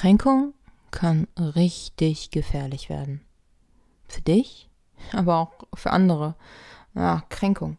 Kränkung 0.00 0.54
kann 0.92 1.28
richtig 1.36 2.30
gefährlich 2.30 2.88
werden. 2.88 3.20
Für 4.08 4.22
dich, 4.22 4.70
aber 5.12 5.36
auch 5.36 5.52
für 5.74 5.90
andere. 5.90 6.36
Ja, 6.94 7.22
Kränkung. 7.28 7.76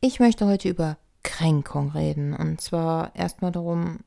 Ich 0.00 0.18
möchte 0.18 0.44
heute 0.46 0.68
über 0.68 0.98
Kränkung 1.22 1.90
reden. 1.90 2.34
Und 2.34 2.60
zwar 2.60 3.14
erstmal 3.14 3.52
darum, 3.52 4.00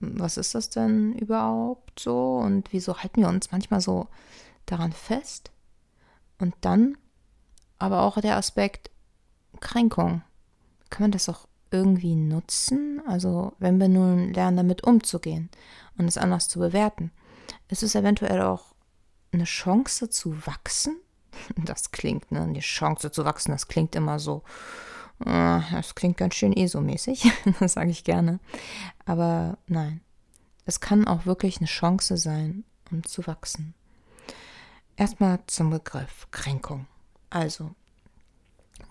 was 0.00 0.38
ist 0.38 0.56
das 0.56 0.70
denn 0.70 1.12
überhaupt 1.12 2.00
so 2.00 2.38
und 2.38 2.72
wieso 2.72 2.96
halten 2.96 3.20
wir 3.20 3.28
uns 3.28 3.52
manchmal 3.52 3.80
so 3.80 4.08
daran 4.66 4.90
fest? 4.90 5.52
Und 6.40 6.56
dann 6.62 6.98
aber 7.78 8.02
auch 8.02 8.20
der 8.20 8.36
Aspekt 8.36 8.90
Kränkung. 9.60 10.22
Kann 10.90 11.04
man 11.04 11.12
das 11.12 11.28
auch 11.28 11.46
irgendwie 11.70 12.14
nutzen? 12.14 13.02
Also 13.06 13.52
wenn 13.58 13.78
wir 13.80 13.88
nun 13.88 14.32
lernen, 14.32 14.56
damit 14.56 14.84
umzugehen 14.84 15.50
und 15.96 16.06
es 16.06 16.18
anders 16.18 16.48
zu 16.48 16.58
bewerten, 16.58 17.10
ist 17.68 17.82
es 17.82 17.94
eventuell 17.94 18.42
auch 18.42 18.74
eine 19.32 19.44
Chance 19.44 20.10
zu 20.10 20.46
wachsen? 20.46 20.96
Das 21.56 21.92
klingt, 21.92 22.32
ne? 22.32 22.50
Die 22.52 22.60
Chance 22.60 23.12
zu 23.12 23.24
wachsen, 23.24 23.52
das 23.52 23.68
klingt 23.68 23.94
immer 23.94 24.18
so. 24.18 24.42
Äh, 25.24 25.60
das 25.70 25.94
klingt 25.94 26.16
ganz 26.16 26.34
schön 26.34 26.52
ESO-mäßig, 26.52 27.30
das 27.60 27.74
sage 27.74 27.90
ich 27.90 28.02
gerne. 28.02 28.40
Aber 29.04 29.58
nein, 29.66 30.00
es 30.64 30.80
kann 30.80 31.06
auch 31.06 31.26
wirklich 31.26 31.58
eine 31.58 31.66
Chance 31.66 32.16
sein, 32.16 32.64
um 32.90 33.04
zu 33.04 33.26
wachsen. 33.26 33.74
Erstmal 34.96 35.38
zum 35.46 35.70
Begriff 35.70 36.26
Kränkung. 36.32 36.86
Also, 37.30 37.70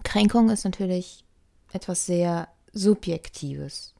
Kränkung 0.03 0.49
ist 0.49 0.63
natürlich 0.63 1.25
etwas 1.73 2.05
sehr 2.05 2.47
Subjektives, 2.73 3.93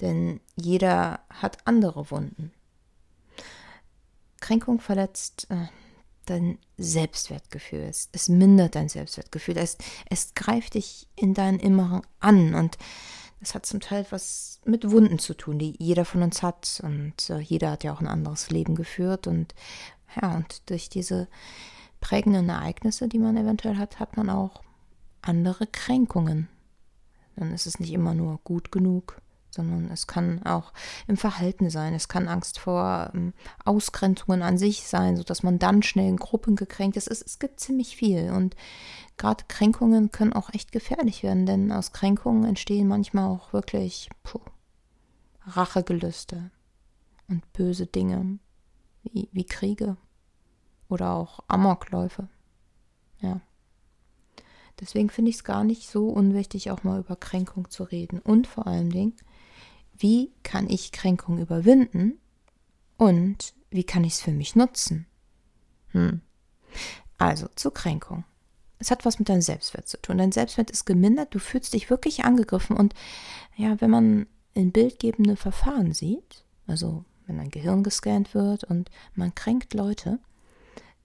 denn 0.00 0.40
jeder 0.56 1.20
hat 1.28 1.58
andere 1.66 2.10
Wunden. 2.10 2.52
Kränkung 4.40 4.80
verletzt 4.80 5.46
äh, 5.50 5.66
dein 6.26 6.58
Selbstwertgefühl, 6.78 7.80
es, 7.80 8.08
es 8.12 8.28
mindert 8.28 8.74
dein 8.74 8.88
Selbstwertgefühl, 8.88 9.58
es, 9.58 9.76
es 10.08 10.34
greift 10.34 10.74
dich 10.74 11.08
in 11.16 11.34
dein 11.34 11.58
Inneren 11.58 12.02
an. 12.20 12.54
Und 12.54 12.78
das 13.40 13.54
hat 13.54 13.66
zum 13.66 13.80
Teil 13.80 14.06
was 14.10 14.60
mit 14.64 14.90
Wunden 14.90 15.18
zu 15.18 15.34
tun, 15.34 15.58
die 15.58 15.74
jeder 15.78 16.04
von 16.04 16.22
uns 16.22 16.42
hat. 16.42 16.80
Und 16.82 17.30
äh, 17.30 17.38
jeder 17.38 17.72
hat 17.72 17.84
ja 17.84 17.92
auch 17.92 18.00
ein 18.00 18.08
anderes 18.08 18.50
Leben 18.50 18.74
geführt. 18.74 19.26
Und 19.26 19.54
ja, 20.20 20.34
und 20.34 20.68
durch 20.70 20.88
diese 20.88 21.28
prägenden 22.00 22.48
Ereignisse, 22.48 23.08
die 23.08 23.18
man 23.18 23.36
eventuell 23.36 23.76
hat, 23.76 23.98
hat 23.98 24.16
man 24.16 24.30
auch 24.30 24.62
andere 25.22 25.66
Kränkungen. 25.66 26.48
Dann 27.40 27.54
ist 27.54 27.66
es 27.66 27.80
nicht 27.80 27.92
immer 27.92 28.14
nur 28.14 28.38
gut 28.44 28.70
genug, 28.70 29.20
sondern 29.50 29.90
es 29.90 30.06
kann 30.06 30.42
auch 30.44 30.74
im 31.06 31.16
Verhalten 31.16 31.70
sein. 31.70 31.94
Es 31.94 32.06
kann 32.06 32.28
Angst 32.28 32.58
vor 32.58 33.10
ähm, 33.14 33.32
Ausgrenzungen 33.64 34.42
an 34.42 34.58
sich 34.58 34.86
sein, 34.86 35.16
sodass 35.16 35.42
man 35.42 35.58
dann 35.58 35.82
schnell 35.82 36.08
in 36.10 36.18
Gruppen 36.18 36.54
gekränkt 36.54 36.98
ist. 36.98 37.08
Es, 37.08 37.22
es 37.22 37.38
gibt 37.38 37.58
ziemlich 37.58 37.96
viel 37.96 38.30
und 38.30 38.56
gerade 39.16 39.44
Kränkungen 39.48 40.10
können 40.10 40.34
auch 40.34 40.52
echt 40.52 40.70
gefährlich 40.70 41.22
werden, 41.22 41.46
denn 41.46 41.72
aus 41.72 41.92
Kränkungen 41.92 42.44
entstehen 42.44 42.86
manchmal 42.86 43.28
auch 43.28 43.54
wirklich 43.54 44.10
puh, 44.22 44.40
Rachegelüste 45.46 46.50
und 47.28 47.50
böse 47.54 47.86
Dinge 47.86 48.38
wie, 49.02 49.30
wie 49.32 49.44
Kriege 49.44 49.96
oder 50.90 51.12
auch 51.12 51.40
Amokläufe. 51.48 52.28
Ja. 53.20 53.40
Deswegen 54.80 55.10
finde 55.10 55.30
ich 55.30 55.36
es 55.36 55.44
gar 55.44 55.64
nicht 55.64 55.88
so 55.88 56.08
unwichtig, 56.08 56.70
auch 56.70 56.82
mal 56.84 57.00
über 57.00 57.16
Kränkung 57.16 57.68
zu 57.70 57.84
reden. 57.84 58.18
Und 58.18 58.46
vor 58.46 58.66
allen 58.66 58.90
Dingen, 58.90 59.14
wie 59.96 60.32
kann 60.42 60.68
ich 60.68 60.92
Kränkung 60.92 61.38
überwinden 61.38 62.18
und 62.96 63.54
wie 63.70 63.84
kann 63.84 64.04
ich 64.04 64.14
es 64.14 64.20
für 64.20 64.32
mich 64.32 64.56
nutzen? 64.56 65.06
Hm. 65.88 66.22
Also 67.18 67.48
zur 67.54 67.74
Kränkung. 67.74 68.24
Es 68.78 68.90
hat 68.90 69.04
was 69.04 69.18
mit 69.18 69.28
deinem 69.28 69.42
Selbstwert 69.42 69.88
zu 69.88 70.00
tun. 70.00 70.16
Dein 70.16 70.32
Selbstwert 70.32 70.70
ist 70.70 70.86
gemindert, 70.86 71.34
du 71.34 71.38
fühlst 71.38 71.74
dich 71.74 71.90
wirklich 71.90 72.24
angegriffen 72.24 72.76
und 72.76 72.94
ja, 73.56 73.78
wenn 73.80 73.90
man 73.90 74.26
in 74.54 74.72
bildgebende 74.72 75.36
Verfahren 75.36 75.92
sieht, 75.92 76.44
also 76.66 77.04
wenn 77.26 77.38
ein 77.38 77.50
Gehirn 77.50 77.82
gescannt 77.82 78.34
wird 78.34 78.64
und 78.64 78.90
man 79.14 79.34
kränkt 79.34 79.74
Leute, 79.74 80.18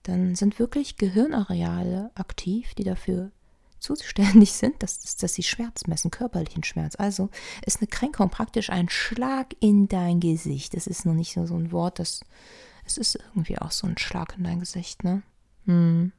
dann 0.02 0.34
sind 0.34 0.58
wirklich 0.58 0.96
Gehirnareale 0.96 2.10
aktiv, 2.14 2.74
die 2.74 2.84
dafür 2.84 3.30
zuständig 3.94 4.52
sind, 4.52 4.82
dass, 4.82 5.16
dass 5.16 5.34
sie 5.34 5.42
Schmerz 5.42 5.86
messen, 5.86 6.10
körperlichen 6.10 6.64
Schmerz. 6.64 6.96
Also 6.96 7.30
ist 7.64 7.80
eine 7.80 7.88
Kränkung 7.88 8.30
praktisch 8.30 8.70
ein 8.70 8.88
Schlag 8.88 9.54
in 9.60 9.88
dein 9.88 10.20
Gesicht. 10.20 10.74
Das 10.74 10.86
ist 10.86 11.06
noch 11.06 11.14
nicht 11.14 11.34
so, 11.34 11.46
so 11.46 11.54
ein 11.56 11.72
Wort, 11.72 11.98
das 11.98 12.20
es 12.86 12.96
ist 12.96 13.16
irgendwie 13.16 13.58
auch 13.58 13.72
so 13.72 13.86
ein 13.86 13.98
Schlag 13.98 14.34
in 14.38 14.44
dein 14.44 14.60
Gesicht, 14.60 15.02
ne? 15.02 15.22
Hm. 15.64 16.12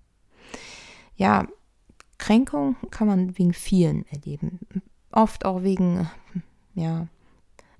Ja, 1.16 1.48
Kränkung 2.18 2.76
kann 2.92 3.08
man 3.08 3.38
wegen 3.38 3.54
vielen 3.54 4.06
erleben. 4.08 4.60
Oft 5.12 5.46
auch 5.46 5.64
wegen, 5.64 6.10
ja, 6.74 7.08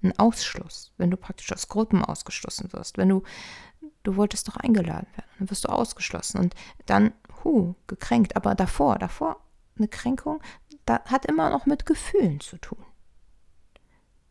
ein 0.02 0.18
Ausschluss, 0.18 0.94
wenn 0.98 1.12
du 1.12 1.18
praktisch 1.18 1.52
aus 1.52 1.68
Gruppen 1.68 2.04
ausgeschlossen 2.04 2.72
wirst, 2.72 2.98
wenn 2.98 3.10
du, 3.10 3.24
du 4.04 4.16
wolltest 4.16 4.48
doch 4.48 4.56
eingeladen 4.56 5.08
werden, 5.16 5.30
dann 5.40 5.50
wirst 5.50 5.66
du 5.66 5.70
ausgeschlossen 5.70 6.40
und 6.40 6.56
dann, 6.86 7.12
hu, 7.44 7.76
gekränkt, 7.88 8.36
aber 8.36 8.56
davor, 8.56 8.98
davor 8.98 9.42
eine 9.80 9.88
Kränkung, 9.88 10.42
da 10.86 11.04
hat 11.06 11.26
immer 11.26 11.50
noch 11.50 11.66
mit 11.66 11.86
Gefühlen 11.86 12.40
zu 12.40 12.58
tun. 12.58 12.84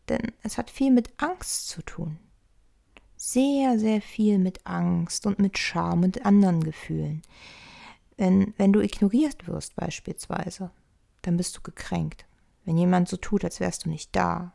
Denn 0.09 0.31
es 0.43 0.57
hat 0.57 0.69
viel 0.69 0.91
mit 0.91 1.11
Angst 1.17 1.69
zu 1.69 1.81
tun. 1.81 2.17
Sehr, 3.15 3.79
sehr 3.79 4.01
viel 4.01 4.37
mit 4.37 4.65
Angst 4.65 5.25
und 5.25 5.39
mit 5.39 5.57
Scham 5.57 6.03
und 6.03 6.25
anderen 6.25 6.63
Gefühlen. 6.63 7.21
Denn 8.17 8.53
wenn 8.57 8.73
du 8.73 8.79
ignoriert 8.79 9.47
wirst 9.47 9.75
beispielsweise, 9.75 10.71
dann 11.23 11.37
bist 11.37 11.57
du 11.57 11.61
gekränkt. 11.61 12.25
Wenn 12.63 12.77
jemand 12.77 13.09
so 13.09 13.17
tut, 13.17 13.43
als 13.43 13.59
wärst 13.59 13.85
du 13.85 13.89
nicht 13.89 14.15
da, 14.15 14.53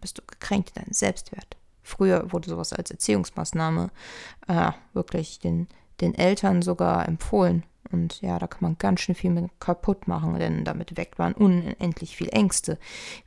bist 0.00 0.18
du 0.18 0.22
gekränkt 0.26 0.70
in 0.70 0.82
deinem 0.82 0.92
Selbstwert. 0.92 1.56
Früher 1.82 2.32
wurde 2.32 2.48
sowas 2.48 2.72
als 2.72 2.90
Erziehungsmaßnahme 2.90 3.90
äh, 4.48 4.72
wirklich 4.92 5.38
den, 5.38 5.68
den 6.00 6.14
Eltern 6.14 6.62
sogar 6.62 7.06
empfohlen, 7.06 7.64
und 7.90 8.20
ja, 8.20 8.38
da 8.38 8.46
kann 8.46 8.62
man 8.62 8.78
ganz 8.78 9.00
schön 9.00 9.14
viel 9.14 9.30
mit 9.30 9.50
kaputt 9.60 10.08
machen, 10.08 10.38
denn 10.38 10.64
damit 10.64 10.96
weckt 10.96 11.18
man 11.18 11.34
unendlich 11.34 12.16
viel 12.16 12.28
Ängste. 12.30 12.78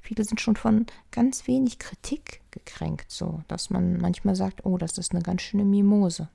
Viele 0.01 0.23
sind 0.23 0.41
schon 0.41 0.55
von 0.55 0.85
ganz 1.11 1.47
wenig 1.47 1.79
Kritik 1.79 2.41
gekränkt, 2.51 3.11
so 3.11 3.41
dass 3.47 3.69
man 3.69 3.97
manchmal 3.97 4.35
sagt, 4.35 4.65
oh, 4.65 4.77
das 4.77 4.97
ist 4.97 5.11
eine 5.11 5.21
ganz 5.21 5.41
schöne 5.41 5.65
Mimose. 5.65 6.29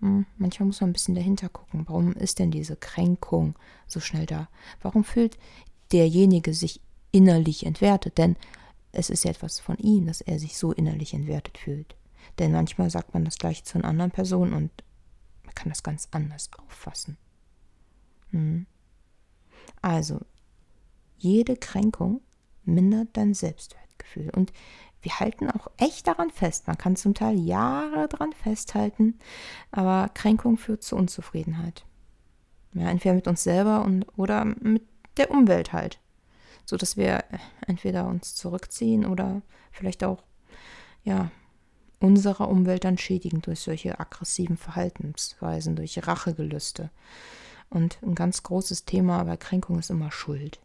Hm, 0.00 0.26
manchmal 0.36 0.66
muss 0.66 0.80
man 0.80 0.90
ein 0.90 0.94
bisschen 0.94 1.14
dahinter 1.14 1.48
gucken. 1.48 1.84
Warum 1.86 2.12
ist 2.12 2.38
denn 2.38 2.50
diese 2.50 2.76
Kränkung 2.76 3.54
so 3.86 4.00
schnell 4.00 4.26
da? 4.26 4.48
Warum 4.82 5.04
fühlt 5.04 5.38
derjenige 5.92 6.54
sich 6.54 6.80
innerlich 7.12 7.64
entwertet? 7.64 8.18
Denn 8.18 8.36
es 8.92 9.10
ist 9.10 9.24
ja 9.24 9.30
etwas 9.30 9.60
von 9.60 9.76
ihm, 9.78 10.06
dass 10.06 10.20
er 10.20 10.38
sich 10.38 10.56
so 10.56 10.72
innerlich 10.72 11.14
entwertet 11.14 11.58
fühlt. 11.58 11.96
Denn 12.38 12.52
manchmal 12.52 12.90
sagt 12.90 13.14
man 13.14 13.24
das 13.24 13.38
gleich 13.38 13.64
zu 13.64 13.78
einer 13.78 13.88
anderen 13.88 14.10
Person 14.10 14.52
und 14.52 14.70
man 15.44 15.54
kann 15.54 15.68
das 15.68 15.82
ganz 15.82 16.08
anders 16.10 16.50
auffassen. 16.58 17.16
Mhm. 18.34 18.66
Also, 19.80 20.20
jede 21.16 21.56
Kränkung 21.56 22.20
mindert 22.64 23.08
dein 23.16 23.32
Selbstwertgefühl. 23.32 24.30
Und 24.30 24.52
wir 25.00 25.20
halten 25.20 25.50
auch 25.50 25.68
echt 25.76 26.06
daran 26.06 26.30
fest. 26.30 26.66
Man 26.66 26.78
kann 26.78 26.96
zum 26.96 27.14
Teil 27.14 27.38
Jahre 27.38 28.08
daran 28.08 28.32
festhalten, 28.32 29.18
aber 29.70 30.10
Kränkung 30.14 30.56
führt 30.56 30.82
zu 30.82 30.96
Unzufriedenheit. 30.96 31.84
Ja, 32.72 32.90
entweder 32.90 33.14
mit 33.14 33.28
uns 33.28 33.42
selber 33.42 33.84
und, 33.84 34.06
oder 34.16 34.44
mit 34.44 34.82
der 35.16 35.30
Umwelt 35.30 35.72
halt. 35.72 36.00
So 36.66 36.76
dass 36.76 36.96
wir 36.96 37.24
entweder 37.66 38.08
uns 38.08 38.34
zurückziehen 38.34 39.04
oder 39.06 39.42
vielleicht 39.70 40.02
auch, 40.02 40.24
ja, 41.04 41.30
unserer 42.00 42.48
Umwelt 42.48 42.84
dann 42.84 42.98
schädigen 42.98 43.42
durch 43.42 43.60
solche 43.60 44.00
aggressiven 44.00 44.56
Verhaltensweisen, 44.56 45.76
durch 45.76 46.06
Rachegelüste. 46.06 46.90
Und 47.74 47.98
ein 48.02 48.14
ganz 48.14 48.44
großes 48.44 48.84
Thema 48.84 49.24
bei 49.24 49.36
Kränkung 49.36 49.80
ist 49.80 49.90
immer 49.90 50.12
Schuld. 50.12 50.60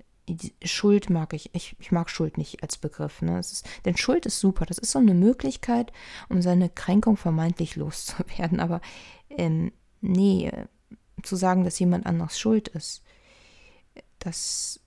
Schuld 0.64 1.10
mag 1.10 1.34
ich, 1.34 1.50
ich, 1.56 1.76
ich 1.80 1.92
mag 1.92 2.12
Schuld 2.12 2.38
nicht 2.38 2.62
als 2.62 2.78
Begriff. 2.78 3.24
Ne? 3.24 3.40
Ist, 3.40 3.68
denn 3.84 3.98
Schuld 3.98 4.28
ist 4.28 4.40
super. 4.40 4.68
Das 4.68 4.78
ist 4.78 4.92
so 4.92 5.00
eine 5.00 5.16
Möglichkeit, 5.16 5.92
um 6.30 6.44
seine 6.44 6.70
Kränkung 6.70 7.18
vermeintlich 7.18 7.76
loszuwerden. 7.76 8.60
Aber 8.60 8.80
ähm, 9.30 9.72
nee, 10.02 10.50
äh, 10.50 10.68
zu 11.24 11.36
sagen, 11.36 11.64
dass 11.64 11.80
jemand 11.80 12.06
anders 12.06 12.40
schuld 12.40 12.68
ist, 12.68 13.02
das 14.20 14.80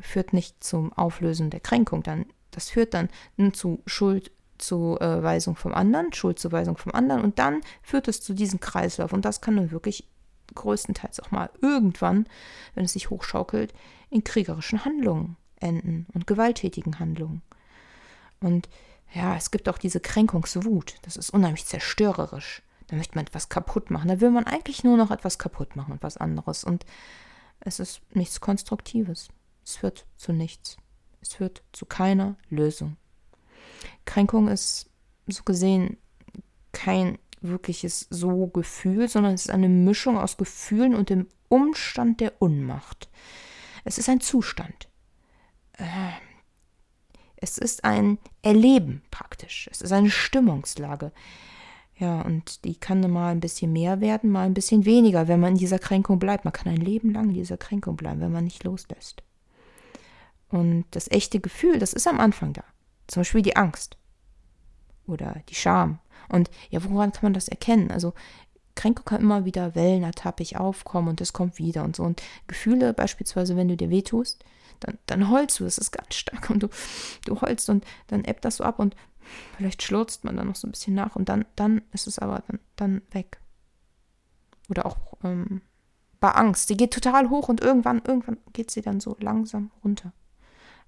führt 0.00 0.32
nicht 0.32 0.64
zum 0.64 0.92
Auflösen 0.94 1.50
der 1.50 1.60
Kränkung. 1.60 2.02
Dann, 2.02 2.26
das 2.50 2.70
führt 2.70 2.92
dann 2.92 3.08
zu 3.52 3.82
Schuldzuweisung 3.86 5.54
vom 5.54 5.74
anderen, 5.74 6.12
Schuldzuweisung 6.12 6.76
vom 6.76 6.92
anderen 6.92 7.22
und 7.22 7.38
dann 7.38 7.60
führt 7.82 8.08
es 8.08 8.20
zu 8.20 8.34
diesem 8.34 8.58
Kreislauf. 8.58 9.12
Und 9.12 9.24
das 9.24 9.40
kann 9.40 9.56
dann 9.56 9.70
wirklich 9.70 10.08
größtenteils 10.54 11.20
auch 11.20 11.30
mal 11.30 11.50
irgendwann, 11.60 12.26
wenn 12.74 12.84
es 12.84 12.92
sich 12.92 13.10
hochschaukelt, 13.10 13.72
in 14.10 14.24
kriegerischen 14.24 14.84
Handlungen 14.84 15.36
enden 15.60 16.06
und 16.12 16.26
gewalttätigen 16.26 16.98
Handlungen. 16.98 17.42
Und 18.40 18.68
ja, 19.14 19.36
es 19.36 19.50
gibt 19.50 19.68
auch 19.68 19.78
diese 19.78 20.00
Kränkungswut. 20.00 20.96
Das 21.02 21.16
ist 21.16 21.30
unheimlich 21.30 21.64
zerstörerisch. 21.64 22.62
Da 22.88 22.96
möchte 22.96 23.16
man 23.16 23.26
etwas 23.26 23.48
kaputt 23.48 23.90
machen. 23.90 24.08
Da 24.08 24.20
will 24.20 24.30
man 24.30 24.44
eigentlich 24.44 24.84
nur 24.84 24.96
noch 24.96 25.10
etwas 25.10 25.38
kaputt 25.38 25.74
machen 25.74 25.92
und 25.92 26.02
was 26.02 26.16
anderes. 26.16 26.64
Und 26.64 26.84
es 27.60 27.80
ist 27.80 28.00
nichts 28.14 28.40
Konstruktives. 28.40 29.28
Es 29.64 29.76
führt 29.76 30.06
zu 30.16 30.32
nichts. 30.32 30.76
Es 31.20 31.34
führt 31.34 31.62
zu 31.72 31.86
keiner 31.86 32.36
Lösung. 32.50 32.96
Kränkung 34.04 34.48
ist 34.48 34.90
so 35.26 35.42
gesehen 35.42 35.96
kein 36.72 37.18
wirkliches 37.48 38.06
so 38.10 38.46
Gefühl, 38.46 39.08
sondern 39.08 39.34
es 39.34 39.46
ist 39.46 39.50
eine 39.50 39.68
Mischung 39.68 40.18
aus 40.18 40.36
Gefühlen 40.36 40.94
und 40.94 41.10
dem 41.10 41.26
Umstand 41.48 42.20
der 42.20 42.40
Unmacht. 42.40 43.08
Es 43.84 43.98
ist 43.98 44.08
ein 44.08 44.20
Zustand. 44.20 44.88
Äh, 45.74 45.84
es 47.36 47.58
ist 47.58 47.84
ein 47.84 48.18
Erleben 48.42 49.02
praktisch. 49.10 49.68
Es 49.70 49.80
ist 49.80 49.92
eine 49.92 50.10
Stimmungslage. 50.10 51.12
Ja, 51.98 52.20
und 52.20 52.64
die 52.64 52.74
kann 52.74 53.00
mal 53.10 53.30
ein 53.30 53.40
bisschen 53.40 53.72
mehr 53.72 54.00
werden, 54.00 54.30
mal 54.30 54.44
ein 54.44 54.54
bisschen 54.54 54.84
weniger, 54.84 55.28
wenn 55.28 55.40
man 55.40 55.52
in 55.52 55.58
dieser 55.58 55.78
Kränkung 55.78 56.18
bleibt. 56.18 56.44
Man 56.44 56.52
kann 56.52 56.72
ein 56.72 56.80
Leben 56.80 57.12
lang 57.12 57.28
in 57.28 57.34
dieser 57.34 57.56
Kränkung 57.56 57.96
bleiben, 57.96 58.20
wenn 58.20 58.32
man 58.32 58.44
nicht 58.44 58.64
loslässt. 58.64 59.22
Und 60.48 60.84
das 60.90 61.10
echte 61.10 61.40
Gefühl, 61.40 61.78
das 61.78 61.92
ist 61.92 62.06
am 62.06 62.20
Anfang 62.20 62.52
da. 62.52 62.64
Zum 63.06 63.20
Beispiel 63.20 63.42
die 63.42 63.56
Angst 63.56 63.96
oder 65.06 65.42
die 65.48 65.54
Scham. 65.54 65.98
Und 66.28 66.50
ja, 66.70 66.82
woran 66.84 67.12
kann 67.12 67.24
man 67.24 67.34
das 67.34 67.48
erkennen? 67.48 67.90
Also 67.90 68.14
Kränkung 68.74 69.04
kann 69.04 69.22
immer 69.22 69.44
wieder 69.44 69.74
wellenertappig 69.74 70.58
aufkommen 70.58 71.08
und 71.08 71.20
es 71.20 71.32
kommt 71.32 71.58
wieder 71.58 71.82
und 71.82 71.96
so. 71.96 72.02
Und 72.04 72.22
Gefühle, 72.46 72.92
beispielsweise, 72.92 73.56
wenn 73.56 73.68
du 73.68 73.76
dir 73.76 73.90
wehtust, 73.90 74.44
dann, 74.80 74.98
dann 75.06 75.30
heulst 75.30 75.58
du, 75.58 75.64
das 75.64 75.78
ist 75.78 75.90
ganz 75.90 76.14
stark 76.14 76.50
und 76.50 76.62
du, 76.62 76.68
du 77.24 77.40
heulst 77.40 77.68
und 77.70 77.84
dann 78.08 78.24
ebbt 78.24 78.44
das 78.44 78.56
so 78.56 78.64
ab 78.64 78.78
und 78.78 78.94
vielleicht 79.56 79.82
schlurzt 79.82 80.24
man 80.24 80.36
dann 80.36 80.46
noch 80.46 80.56
so 80.56 80.68
ein 80.68 80.72
bisschen 80.72 80.94
nach 80.94 81.16
und 81.16 81.28
dann, 81.28 81.46
dann 81.56 81.82
ist 81.92 82.06
es 82.06 82.18
aber 82.18 82.42
dann, 82.46 82.60
dann 82.76 83.02
weg. 83.10 83.40
Oder 84.68 84.86
auch 84.86 84.98
ähm, 85.24 85.62
bei 86.20 86.30
Angst, 86.30 86.70
die 86.70 86.76
geht 86.76 86.92
total 86.92 87.30
hoch 87.30 87.48
und 87.48 87.60
irgendwann, 87.60 88.02
irgendwann 88.04 88.38
geht 88.52 88.70
sie 88.70 88.82
dann 88.82 89.00
so 89.00 89.16
langsam 89.20 89.70
runter. 89.84 90.12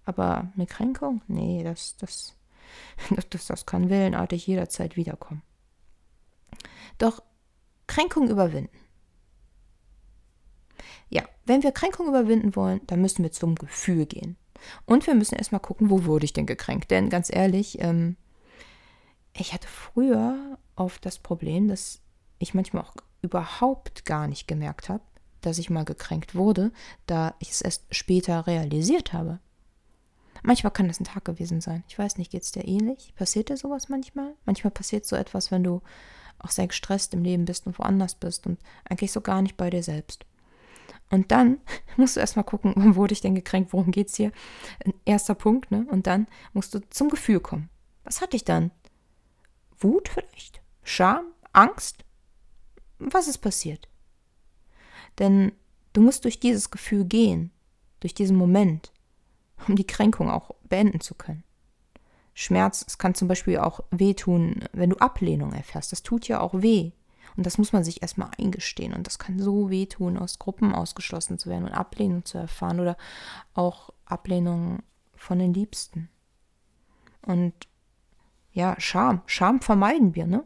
Aber 0.05 0.51
eine 0.55 0.67
Kränkung, 0.67 1.23
nee, 1.27 1.63
das, 1.63 1.97
das, 1.97 2.35
das, 3.31 3.47
das 3.47 3.67
kann 3.67 3.91
wellenartig 3.91 4.47
jederzeit 4.47 4.97
wiederkommen. 4.97 5.43
Doch 6.99 7.23
Kränkung 7.87 8.29
überwinden. 8.29 8.77
Ja, 11.09 11.23
wenn 11.47 11.63
wir 11.63 11.73
Kränkung 11.73 12.09
überwinden 12.09 12.55
wollen, 12.55 12.81
dann 12.87 13.01
müssen 13.01 13.23
wir 13.23 13.33
zum 13.33 13.55
Gefühl 13.55 14.07
gehen. 14.07 14.37
Und 14.85 15.07
wir 15.07 15.15
müssen 15.15 15.37
erstmal 15.37 15.61
gucken, 15.61 15.91
wo 15.91 16.05
wurde 16.05 16.25
ich 16.25 16.33
denn 16.33 16.47
gekränkt? 16.47 16.91
Denn 16.91 17.09
ganz 17.09 17.33
ehrlich, 17.33 17.81
ähm, 17.81 18.17
ich 19.33 19.55
hatte 19.55 19.69
früher 19.69 20.59
oft 20.77 21.05
das 21.07 21.19
Problem, 21.19 21.69
dass 21.69 22.01
ich 22.39 22.55
manchmal 22.55 22.85
auch 22.85 22.95
überhaupt 23.23 24.05
gar 24.05 24.27
nicht 24.27 24.49
gemerkt 24.49 24.89
habe, 24.89 25.03
dass 25.41 25.59
ich 25.59 25.71
mal 25.71 25.85
gekränkt 25.85 26.35
wurde, 26.35 26.73
da 27.07 27.35
ich 27.39 27.51
es 27.51 27.63
erst 27.63 27.95
später 27.95 28.47
realisiert 28.47 29.13
habe. 29.13 29.41
Manchmal 30.43 30.73
kann 30.73 30.89
das 30.89 31.01
ein 31.01 31.05
Tag 31.05 31.25
gewesen 31.25 31.61
sein. 31.61 31.85
Ich 31.89 31.99
weiß 31.99 32.19
nicht, 32.19 32.31
geht 32.31 32.43
es 32.43 32.53
dir 32.53 32.67
ähnlich? 32.67 33.13
Passiert 33.17 33.49
dir 33.49 33.57
sowas 33.57 33.89
manchmal? 33.89 34.35
Manchmal 34.45 34.71
passiert 34.71 35.05
so 35.05 35.17
etwas, 35.17 35.51
wenn 35.51 35.65
du 35.65 35.83
auch 36.39 36.51
sehr 36.51 36.69
gestresst 36.69 37.15
im 37.15 37.25
Leben 37.25 37.45
bist 37.45 37.67
und 37.67 37.79
woanders 37.79 38.15
bist 38.15 38.47
und 38.47 38.59
eigentlich 38.89 39.13
so 39.13 39.21
gar 39.21 39.43
nicht 39.43 39.57
bei 39.57 39.71
dir 39.71 39.83
selbst. 39.83 40.25
Und 41.11 41.33
dann 41.33 41.59
musst 41.97 42.17
du 42.17 42.21
erstmal 42.21 42.45
gucken, 42.45 42.73
wann 42.77 42.97
wurde 42.97 43.13
ich 43.13 43.21
denn 43.21 43.35
gekränkt, 43.35 43.73
worum 43.73 43.91
geht 43.91 44.09
es 44.09 44.17
hier? 44.17 44.33
Ein 44.85 44.95
erster 45.05 45.35
Punkt, 45.35 45.71
ne? 45.71 45.87
Und 45.91 46.07
dann 46.07 46.27
musst 46.53 46.75
du 46.75 46.81
zum 46.91 47.09
Gefühl 47.09 47.41
kommen. 47.41 47.69
Was 48.05 48.21
hatte 48.21 48.37
ich 48.37 48.45
dann? 48.45 48.71
Wut 49.79 50.09
vielleicht? 50.09 50.61
Scham? 50.83 51.27
Angst? 51.53 52.05
Was 52.99 53.29
ist 53.29 53.39
passiert? 53.39 53.89
Denn 55.19 55.53
du 55.93 56.01
musst 56.01 56.25
durch 56.25 56.41
dieses 56.41 56.71
Gefühl 56.71 57.05
gehen, 57.05 57.51
durch 58.01 58.15
diesen 58.15 58.37
Moment, 58.37 58.93
um 59.67 59.77
die 59.77 59.87
Kränkung 59.87 60.31
auch 60.31 60.55
beenden 60.69 61.01
zu 61.01 61.15
können. 61.15 61.45
Schmerz, 62.35 62.85
es 62.87 62.99
kann 62.99 63.15
zum 63.15 63.27
Beispiel 63.27 63.59
auch 63.59 63.81
wehtun, 63.91 64.65
wenn 64.73 64.91
du 64.91 64.97
Ablehnung 64.99 65.53
erfährst. 65.53 65.91
Das 65.91 66.05
tut 66.05 66.29
ja 66.29 66.41
auch 66.41 66.55
weh. 66.55 66.93
Und 67.37 67.47
das 67.47 67.59
muss 67.59 67.73
man 67.73 67.85
sich 67.85 68.03
erstmal 68.03 68.31
eingestehen. 68.39 68.93
Und 68.93 69.07
das 69.07 69.19
kann 69.19 69.39
so 69.39 69.71
wehtun, 69.71 70.17
aus 70.17 70.39
Gruppen 70.39 70.75
ausgeschlossen 70.75 71.39
zu 71.39 71.51
werden 71.51 71.65
und 71.65 71.73
Ablehnung 71.73 72.25
zu 72.25 72.39
erfahren 72.39 72.81
oder 72.81 72.97
auch 73.55 73.91
Ablehnung 74.05 74.81
von 75.15 75.39
den 75.39 75.53
Liebsten. 75.53 76.09
Und 77.23 77.55
ja, 78.53 78.77
Scham. 78.79 79.23
Scham 79.27 79.61
vermeiden 79.61 80.15
wir, 80.15 80.27
ne? 80.27 80.45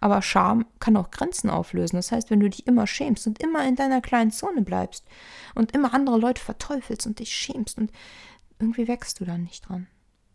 Aber 0.00 0.22
Scham 0.22 0.66
kann 0.80 0.96
auch 0.96 1.10
Grenzen 1.10 1.50
auflösen. 1.50 1.96
Das 1.96 2.12
heißt, 2.12 2.30
wenn 2.30 2.40
du 2.40 2.50
dich 2.50 2.66
immer 2.66 2.86
schämst 2.86 3.26
und 3.26 3.42
immer 3.42 3.66
in 3.66 3.76
deiner 3.76 4.00
kleinen 4.00 4.30
Zone 4.30 4.62
bleibst 4.62 5.04
und 5.54 5.72
immer 5.72 5.94
andere 5.94 6.18
Leute 6.18 6.42
verteufelst 6.42 7.06
und 7.06 7.18
dich 7.18 7.34
schämst 7.34 7.78
und 7.78 7.92
irgendwie 8.58 8.88
wächst 8.88 9.20
du 9.20 9.24
dann 9.24 9.44
nicht 9.44 9.68
dran. 9.68 9.86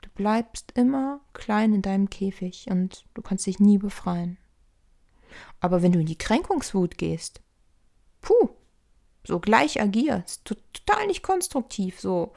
Du 0.01 0.09
bleibst 0.15 0.71
immer 0.75 1.21
klein 1.33 1.73
in 1.73 1.81
deinem 1.81 2.09
Käfig 2.09 2.67
und 2.69 3.05
du 3.13 3.21
kannst 3.21 3.45
dich 3.45 3.59
nie 3.59 3.77
befreien. 3.77 4.37
Aber 5.59 5.81
wenn 5.81 5.91
du 5.91 5.99
in 5.99 6.05
die 6.05 6.17
Kränkungswut 6.17 6.97
gehst, 6.97 7.41
puh, 8.21 8.49
so 9.23 9.39
gleich 9.39 9.81
agierst, 9.81 10.45
total 10.45 11.07
nicht 11.07 11.21
konstruktiv, 11.21 11.99
so, 11.99 12.33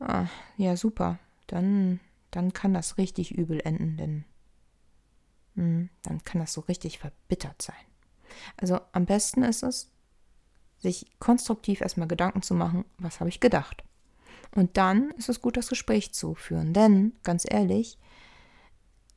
ah, 0.00 0.26
ja, 0.56 0.76
super, 0.76 1.18
dann 1.46 2.00
dann 2.30 2.52
kann 2.52 2.74
das 2.74 2.98
richtig 2.98 3.32
übel 3.32 3.60
enden, 3.60 3.96
denn 3.96 4.24
dann 6.02 6.24
kann 6.24 6.40
das 6.40 6.52
so 6.52 6.62
richtig 6.62 6.98
verbittert 6.98 7.60
sein. 7.62 7.74
Also 8.56 8.80
am 8.92 9.06
besten 9.06 9.42
ist 9.42 9.62
es, 9.62 9.90
sich 10.78 11.06
konstruktiv 11.18 11.80
erstmal 11.80 12.08
Gedanken 12.08 12.42
zu 12.42 12.54
machen, 12.54 12.84
was 12.98 13.20
habe 13.20 13.28
ich 13.28 13.40
gedacht. 13.40 13.84
Und 14.54 14.76
dann 14.76 15.10
ist 15.12 15.28
es 15.28 15.40
gut, 15.40 15.56
das 15.56 15.68
Gespräch 15.68 16.12
zu 16.12 16.34
führen. 16.34 16.72
Denn, 16.72 17.12
ganz 17.22 17.44
ehrlich, 17.48 17.98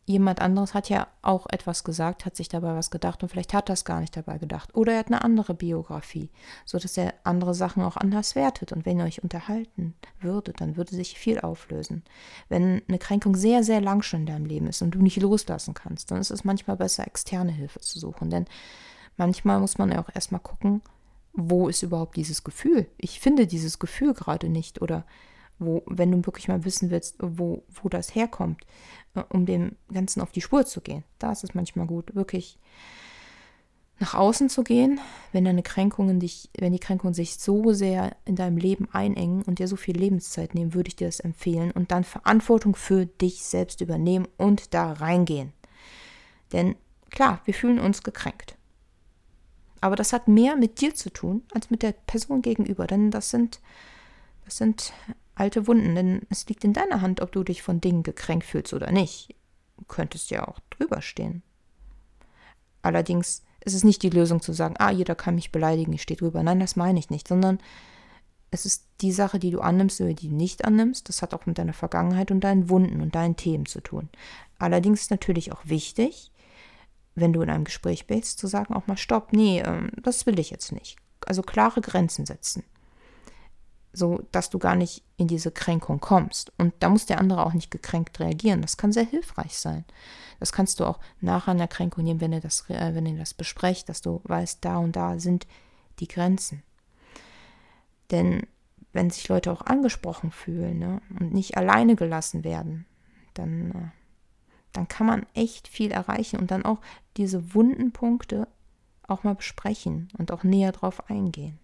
jemand 0.06 0.42
anderes 0.42 0.74
hat 0.74 0.90
ja 0.90 1.08
auch 1.22 1.48
etwas 1.50 1.84
gesagt, 1.84 2.26
hat 2.26 2.36
sich 2.36 2.50
dabei 2.50 2.76
was 2.76 2.92
gedacht 2.92 3.24
und 3.24 3.30
vielleicht 3.30 3.54
hat 3.54 3.70
es 3.70 3.86
gar 3.86 4.02
nicht 4.02 4.16
dabei 4.18 4.38
gedacht. 4.38 4.76
Oder 4.76 4.94
er 4.94 5.00
hat 5.00 5.08
eine 5.08 5.24
andere 5.24 5.54
Biografie, 5.54 6.30
sodass 6.66 6.98
er 6.98 7.14
andere 7.24 7.54
Sachen 7.54 7.84
auch 7.84 7.96
anders 7.96 8.36
wertet. 8.36 8.74
Und 8.74 8.86
wenn 8.86 9.00
ihr 9.00 9.06
euch 9.06 9.24
unterhalten 9.24 9.96
würdet, 10.20 10.60
dann 10.60 10.76
würde 10.76 10.96
sich 10.96 11.18
viel 11.18 11.40
auflösen. 11.40 12.04
Wenn 12.50 12.82
eine 12.88 13.00
Kränkung 13.00 13.36
sehr, 13.36 13.64
sehr 13.64 13.80
lang 13.80 14.02
schon 14.02 14.22
in 14.22 14.26
deinem 14.26 14.46
Leben 14.46 14.68
ist 14.68 14.82
und 14.82 14.92
du 14.92 15.00
nicht 15.00 15.22
loslassen 15.22 15.74
kannst, 15.74 16.12
dann 16.12 16.20
ist 16.20 16.32
es 16.32 16.44
manchmal 16.44 16.76
besser, 16.76 17.08
externe 17.08 17.52
Hilfe 17.52 17.80
zu 17.80 17.98
suchen. 17.98 18.30
Denn 18.30 18.46
manchmal 19.16 19.62
muss 19.62 19.78
man 19.78 19.92
ja 19.92 20.04
auch 20.04 20.10
erstmal 20.14 20.42
gucken, 20.42 20.82
wo 21.32 21.70
ist 21.70 21.82
überhaupt 21.82 22.18
dieses 22.18 22.44
Gefühl? 22.44 22.88
Ich 22.98 23.22
finde 23.22 23.48
dieses 23.48 23.80
Gefühl 23.80 24.14
gerade 24.14 24.50
nicht. 24.50 24.82
Oder 24.82 25.06
wo, 25.60 25.84
wenn 25.86 26.12
du 26.12 26.26
wirklich 26.26 26.48
mal 26.48 26.66
wissen 26.66 26.90
willst, 26.90 27.16
wo, 27.20 27.64
wo 27.70 27.90
das 27.90 28.16
herkommt, 28.16 28.62
um 29.30 29.46
dem 29.46 29.76
Ganzen 29.92 30.22
auf 30.22 30.32
die 30.32 30.42
Spur 30.42 30.66
zu 30.66 30.82
gehen. 30.82 31.04
Da 31.20 31.32
ist 31.32 31.44
es 31.44 31.54
manchmal 31.54 31.88
gut, 31.88 32.16
wirklich 32.16 32.58
nach 34.00 34.16
außen 34.16 34.50
zu 34.50 34.64
gehen, 34.64 35.00
wenn 35.32 35.46
deine 35.46 35.64
Kränkungen 35.64 36.20
dich, 36.20 36.50
wenn 36.58 36.74
die 36.74 36.80
Kränkungen 36.80 37.14
sich 37.14 37.38
so 37.38 37.74
sehr 37.74 38.16
in 38.26 38.36
deinem 38.36 38.58
Leben 38.58 38.90
einengen 38.92 39.44
und 39.44 39.60
dir 39.60 39.68
so 39.68 39.76
viel 39.76 39.96
Lebenszeit 39.96 40.56
nehmen, 40.56 40.74
würde 40.74 40.88
ich 40.88 40.96
dir 40.96 41.08
das 41.08 41.20
empfehlen 41.20 41.72
und 41.72 41.92
dann 41.92 42.04
Verantwortung 42.04 42.76
für 42.76 43.06
dich 43.06 43.44
selbst 43.44 43.82
übernehmen 43.82 44.28
und 44.38 44.74
da 44.74 44.92
reingehen. 44.94 45.54
Denn 46.52 46.76
klar, 47.12 47.42
wir 47.46 47.54
fühlen 47.54 47.80
uns 47.80 48.04
gekränkt. 48.04 48.58
Aber 49.80 49.96
das 49.96 50.12
hat 50.12 50.28
mehr 50.28 50.56
mit 50.56 50.82
dir 50.82 50.96
zu 50.96 51.12
tun 51.12 51.44
als 51.54 51.70
mit 51.70 51.84
der 51.84 51.92
Person 51.92 52.42
gegenüber, 52.42 52.88
denn 52.88 53.12
das 53.12 53.30
sind 53.30 53.62
das 54.46 54.58
sind 54.58 54.94
alte 55.36 55.68
Wunden, 55.68 55.96
denn 55.96 56.22
es 56.30 56.48
liegt 56.48 56.64
in 56.64 56.74
deiner 56.74 57.02
Hand, 57.02 57.22
ob 57.22 57.32
du 57.32 57.44
dich 57.44 57.62
von 57.62 57.82
Dingen 57.82 58.04
gekränkt 58.04 58.46
fühlst 58.46 58.74
oder 58.74 58.92
nicht. 58.92 59.36
Du 59.78 59.86
könntest 59.86 60.30
ja 60.32 60.48
auch 60.48 60.60
drüber 60.70 61.02
stehen. 61.02 61.42
Allerdings 62.82 63.44
ist 63.64 63.74
es 63.74 63.84
nicht 63.84 64.04
die 64.04 64.10
Lösung 64.10 64.42
zu 64.42 64.54
sagen, 64.54 64.76
ah, 64.78 64.92
jeder 64.92 65.16
kann 65.16 65.36
mich 65.36 65.52
beleidigen, 65.52 65.94
ich 65.94 66.02
stehe 66.02 66.18
drüber. 66.18 66.44
Nein, 66.44 66.60
das 66.60 66.76
meine 66.76 67.00
ich 67.00 67.10
nicht, 67.10 67.28
sondern 67.28 67.60
es 68.52 68.66
ist 68.66 68.86
die 69.02 69.12
Sache, 69.12 69.40
die 69.40 69.52
du 69.52 69.62
annimmst 69.62 70.00
oder 70.02 70.14
die 70.14 70.30
du 70.30 70.36
nicht 70.36 70.66
annimmst. 70.66 71.10
Das 71.10 71.22
hat 71.22 71.34
auch 71.34 71.46
mit 71.46 71.58
deiner 71.58 71.74
Vergangenheit 71.74 72.30
und 72.30 72.42
deinen 72.42 72.70
Wunden 72.70 73.02
und 73.02 73.16
deinen 73.16 73.36
Themen 73.36 73.66
zu 73.66 73.82
tun. 73.82 74.10
Allerdings 74.60 75.02
ist 75.02 75.12
natürlich 75.12 75.52
auch 75.52 75.62
wichtig, 75.64 76.32
wenn 77.16 77.34
du 77.34 77.42
in 77.42 77.50
einem 77.50 77.64
Gespräch 77.64 78.06
bist, 78.06 78.38
zu 78.38 78.48
sagen 78.48 78.74
auch 78.74 78.88
mal 78.88 78.98
Stopp, 78.98 79.34
nee, 79.34 79.62
ähm, 79.62 79.92
das 80.02 80.26
will 80.26 80.40
ich 80.40 80.52
jetzt 80.52 80.72
nicht. 80.72 80.98
Also 81.26 81.42
klare 81.42 81.82
Grenzen 81.82 82.26
setzen 82.26 82.64
so 83.94 84.22
dass 84.32 84.50
du 84.50 84.60
gar 84.60 84.76
nicht 84.76 85.04
in 85.18 85.28
diese 85.28 85.52
Kränkung 85.52 86.00
kommst. 86.00 86.52
Und 86.58 86.74
da 86.80 86.90
muss 86.90 87.06
der 87.06 87.20
andere 87.20 87.46
auch 87.46 87.54
nicht 87.54 87.72
gekränkt 87.72 88.20
reagieren. 88.20 88.62
Das 88.62 88.78
kann 88.78 88.92
sehr 88.92 89.06
hilfreich 89.06 89.58
sein. 89.58 89.86
Das 90.40 90.52
kannst 90.52 90.80
du 90.80 90.86
auch 90.86 91.00
nach 91.22 91.48
einer 91.48 91.68
Kränkung 91.68 92.04
nehmen, 92.04 92.20
wenn 92.20 92.34
ihr 92.34 92.42
das, 92.42 92.70
äh, 92.70 92.96
wenn 92.96 93.06
ihr 93.06 93.18
das 93.18 93.34
besprecht, 93.34 93.88
dass 93.90 94.02
du 94.02 94.22
weißt, 94.24 94.66
da 94.66 94.78
und 94.78 94.96
da 94.96 95.20
sind 95.20 95.48
die 96.00 96.08
Grenzen. 96.08 96.64
Denn 98.12 98.42
wenn 98.92 99.10
sich 99.10 99.28
Leute 99.28 99.52
auch 99.52 99.62
angesprochen 99.62 100.32
fühlen 100.32 100.80
ne, 100.80 101.02
und 101.20 101.34
nicht 101.34 101.56
alleine 101.56 101.96
gelassen 101.96 102.44
werden, 102.44 102.86
dann 103.34 103.92
dann 104.74 104.88
kann 104.88 105.08
man 105.08 105.26
echt 105.36 105.68
viel 105.68 105.92
erreichen 105.92 106.40
und 106.40 106.52
dann 106.52 106.66
auch 106.66 106.80
diese 107.16 107.54
wunden 107.54 107.92
Punkte 107.92 108.48
auch 109.08 109.24
mal 109.24 109.36
besprechen 109.36 110.10
und 110.18 110.32
auch 110.32 110.44
näher 110.44 110.72
drauf 110.72 111.10
eingehen. 111.10 111.60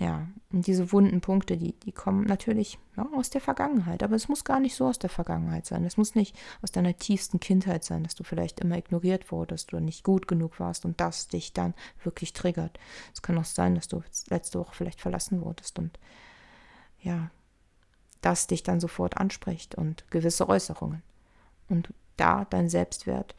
Ja, 0.00 0.28
und 0.52 0.68
diese 0.68 0.92
wunden 0.92 1.20
Punkte, 1.20 1.56
die, 1.56 1.72
die 1.72 1.90
kommen 1.90 2.22
natürlich 2.24 2.78
ja, 2.96 3.08
aus 3.14 3.30
der 3.30 3.40
Vergangenheit. 3.40 4.04
Aber 4.04 4.14
es 4.14 4.28
muss 4.28 4.44
gar 4.44 4.60
nicht 4.60 4.76
so 4.76 4.86
aus 4.86 5.00
der 5.00 5.10
Vergangenheit 5.10 5.66
sein. 5.66 5.84
Es 5.84 5.96
muss 5.96 6.14
nicht 6.14 6.36
aus 6.62 6.70
deiner 6.70 6.96
tiefsten 6.96 7.40
Kindheit 7.40 7.82
sein, 7.82 8.04
dass 8.04 8.14
du 8.14 8.22
vielleicht 8.22 8.60
immer 8.60 8.78
ignoriert 8.78 9.32
wurdest 9.32 9.72
oder 9.72 9.80
nicht 9.80 10.04
gut 10.04 10.28
genug 10.28 10.60
warst 10.60 10.84
und 10.84 11.00
das 11.00 11.26
dich 11.26 11.52
dann 11.52 11.74
wirklich 12.04 12.32
triggert. 12.32 12.78
Es 13.12 13.22
kann 13.22 13.36
auch 13.38 13.44
sein, 13.44 13.74
dass 13.74 13.88
du 13.88 14.02
letzte 14.28 14.60
Woche 14.60 14.74
vielleicht 14.74 15.00
verlassen 15.00 15.42
wurdest 15.42 15.80
und 15.80 15.98
ja, 17.00 17.30
das 18.20 18.46
dich 18.46 18.62
dann 18.62 18.78
sofort 18.78 19.16
anspricht 19.16 19.74
und 19.74 20.08
gewisse 20.10 20.48
Äußerungen. 20.48 21.02
Und 21.68 21.92
da 22.16 22.44
dein 22.44 22.68
Selbstwert 22.68 23.34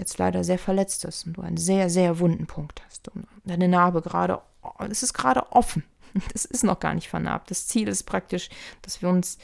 jetzt 0.00 0.18
leider 0.18 0.42
sehr 0.42 0.58
verletzt 0.58 1.04
ist 1.04 1.26
und 1.26 1.34
du 1.34 1.42
einen 1.42 1.56
sehr, 1.56 1.88
sehr 1.90 2.18
wunden 2.18 2.46
Punkt 2.46 2.82
hast 2.86 3.08
und 3.08 3.26
deine 3.44 3.68
Narbe 3.68 4.02
gerade, 4.02 4.40
es 4.88 5.02
ist 5.02 5.14
gerade 5.14 5.52
offen. 5.52 5.84
Das 6.32 6.44
ist 6.44 6.64
noch 6.64 6.80
gar 6.80 6.92
nicht 6.94 7.08
vernarbt. 7.08 7.52
Das 7.52 7.68
Ziel 7.68 7.86
ist 7.86 8.02
praktisch, 8.02 8.48
dass 8.82 9.00
wir 9.00 9.08
uns 9.08 9.38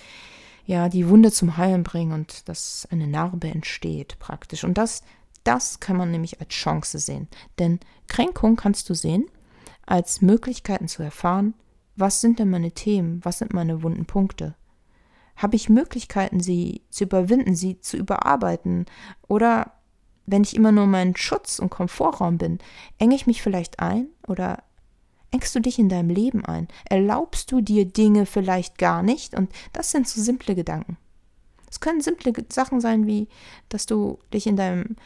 ja 0.64 0.88
die 0.88 1.08
Wunde 1.08 1.30
zum 1.30 1.56
Heilen 1.56 1.84
bringen 1.84 2.10
und 2.10 2.48
dass 2.48 2.88
eine 2.90 3.06
Narbe 3.06 3.48
entsteht 3.48 4.18
praktisch. 4.18 4.64
Und 4.64 4.76
das, 4.76 5.02
das 5.44 5.78
kann 5.78 5.96
man 5.96 6.10
nämlich 6.10 6.40
als 6.40 6.48
Chance 6.48 6.98
sehen. 6.98 7.28
Denn 7.60 7.78
Kränkung 8.08 8.56
kannst 8.56 8.90
du 8.90 8.94
sehen 8.94 9.26
als 9.86 10.22
Möglichkeiten 10.22 10.88
zu 10.88 11.04
erfahren, 11.04 11.54
was 11.94 12.20
sind 12.20 12.40
denn 12.40 12.50
meine 12.50 12.72
Themen, 12.72 13.24
was 13.24 13.38
sind 13.38 13.52
meine 13.52 13.84
wunden 13.84 14.06
Punkte, 14.06 14.56
habe 15.36 15.54
ich 15.54 15.68
Möglichkeiten, 15.68 16.40
sie 16.40 16.82
zu 16.90 17.04
überwinden, 17.04 17.54
sie 17.54 17.80
zu 17.80 17.96
überarbeiten? 17.96 18.86
Oder 19.28 19.72
wenn 20.26 20.42
ich 20.42 20.56
immer 20.56 20.72
nur 20.72 20.86
mein 20.86 21.16
Schutz- 21.16 21.58
und 21.58 21.70
Komfortraum 21.70 22.38
bin, 22.38 22.58
enge 22.98 23.14
ich 23.14 23.26
mich 23.26 23.42
vielleicht 23.42 23.80
ein 23.80 24.08
oder 24.26 24.62
engst 25.30 25.54
du 25.54 25.60
dich 25.60 25.78
in 25.78 25.88
deinem 25.88 26.10
Leben 26.10 26.44
ein? 26.44 26.68
Erlaubst 26.84 27.52
du 27.52 27.60
dir 27.60 27.84
Dinge 27.84 28.26
vielleicht 28.26 28.78
gar 28.78 29.02
nicht? 29.02 29.34
Und 29.34 29.50
das 29.72 29.90
sind 29.90 30.08
so 30.08 30.20
simple 30.20 30.54
Gedanken. 30.54 30.96
Es 31.68 31.80
können 31.80 32.00
simple 32.00 32.32
Sachen 32.50 32.80
sein, 32.80 33.06
wie 33.06 33.28
dass 33.68 33.86
du 33.86 34.18
dich 34.32 34.46
in 34.46 34.56
deinem 34.56 34.96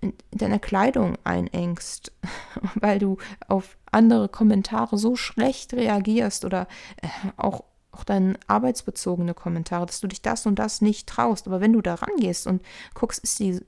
in 0.00 0.14
deiner 0.32 0.58
Kleidung 0.58 1.16
einengst, 1.22 2.10
weil 2.74 2.98
du 2.98 3.18
auf 3.46 3.76
andere 3.92 4.28
Kommentare 4.28 4.98
so 4.98 5.14
schlecht 5.14 5.74
reagierst 5.74 6.44
oder 6.44 6.66
äh, 7.00 7.08
auch 7.36 7.64
auch 7.92 8.04
dann 8.04 8.38
arbeitsbezogene 8.46 9.34
Kommentare, 9.34 9.84
dass 9.84 10.00
du 10.00 10.08
dich 10.08 10.22
das 10.22 10.46
und 10.46 10.58
das 10.58 10.80
nicht 10.80 11.06
traust. 11.06 11.46
Aber 11.46 11.60
wenn 11.60 11.74
du 11.74 11.82
da 11.82 11.94
rangehst 11.96 12.46
und 12.46 12.62
guckst, 12.94 13.22
ist 13.22 13.38
die 13.38 13.60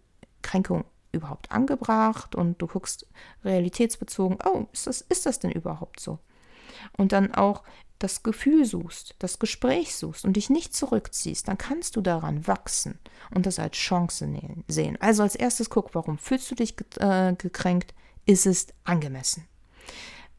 Kränkung 0.45 0.85
überhaupt 1.13 1.51
angebracht 1.53 2.35
und 2.35 2.61
du 2.61 2.67
guckst 2.67 3.07
realitätsbezogen, 3.45 4.39
oh, 4.45 4.67
ist 4.73 4.87
das, 4.87 5.01
ist 5.01 5.27
das 5.27 5.39
denn 5.39 5.53
überhaupt 5.53 6.01
so? 6.01 6.19
Und 6.97 7.13
dann 7.13 7.35
auch 7.35 7.63
das 7.99 8.23
Gefühl 8.23 8.65
suchst, 8.65 9.15
das 9.19 9.39
Gespräch 9.39 9.95
suchst 9.95 10.25
und 10.25 10.35
dich 10.35 10.51
nicht 10.51 10.75
zurückziehst, 10.75 11.47
dann 11.47 11.57
kannst 11.59 11.97
du 11.97 12.01
daran 12.01 12.47
wachsen 12.47 12.99
und 13.35 13.47
das 13.47 13.59
als 13.59 13.77
Chance 13.77 14.29
sehen. 14.69 14.99
Also 15.01 15.23
als 15.23 15.37
erstes 15.37 15.71
guck, 15.71 15.95
warum 15.95 16.19
fühlst 16.19 16.51
du 16.51 16.55
dich 16.55 16.75
äh, 16.99 17.35
gekränkt? 17.35 17.95
Ist 18.27 18.47
es 18.47 18.69
angemessen? 18.85 19.47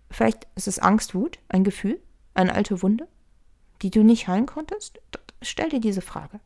Vielleicht 0.09 0.47
ist 0.55 0.67
es 0.67 0.79
Angstwut, 0.79 1.39
ein 1.49 1.63
Gefühl, 1.63 2.01
eine 2.33 2.53
alte 2.53 2.81
Wunde 2.81 3.07
die 3.81 3.91
du 3.91 4.03
nicht 4.03 4.27
heilen 4.27 4.45
konntest? 4.45 4.99
Stell 5.41 5.69
dir 5.69 5.79
diese 5.79 6.01
Frage. 6.01 6.39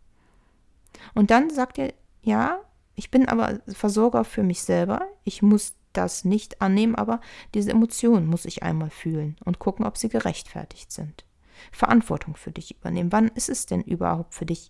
Und 1.14 1.32
dann 1.32 1.50
sagt 1.50 1.78
er, 1.78 1.94
ja, 2.22 2.60
ich 3.00 3.12
bin 3.12 3.30
aber 3.30 3.62
Versorger 3.66 4.26
für 4.26 4.44
mich 4.44 4.62
selber. 4.62 5.08
Ich 5.24 5.42
muss 5.42 5.74
das 5.94 6.26
nicht 6.26 6.62
annehmen, 6.62 6.96
aber 6.96 7.22
diese 7.54 7.72
Emotionen 7.72 8.28
muss 8.28 8.44
ich 8.44 8.62
einmal 8.62 8.90
fühlen 8.90 9.38
und 9.46 9.58
gucken, 9.58 9.86
ob 9.86 9.98
sie 9.98 10.10
gerechtfertigt 10.10 10.92
sind. 10.92 11.24
Verantwortung 11.72 12.36
für 12.36 12.52
dich 12.52 12.76
übernehmen. 12.76 13.14
Wann 13.14 13.30
ist 13.30 13.48
es 13.48 13.66
denn 13.66 13.82
überhaupt 13.82 14.34
für 14.34 14.46
dich 14.46 14.70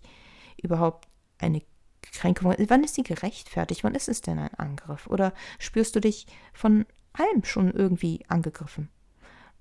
überhaupt 0.62 1.08
eine 1.38 1.62
Kränkung? 2.02 2.54
Wann 2.68 2.84
ist 2.84 2.94
sie 2.94 3.02
gerechtfertigt? 3.02 3.82
Wann 3.82 3.96
ist 3.96 4.08
es 4.08 4.20
denn 4.20 4.38
ein 4.38 4.54
Angriff? 4.54 5.08
Oder 5.08 5.34
spürst 5.58 5.96
du 5.96 6.00
dich 6.00 6.28
von 6.52 6.86
allem 7.12 7.42
schon 7.42 7.72
irgendwie 7.72 8.24
angegriffen? 8.28 8.90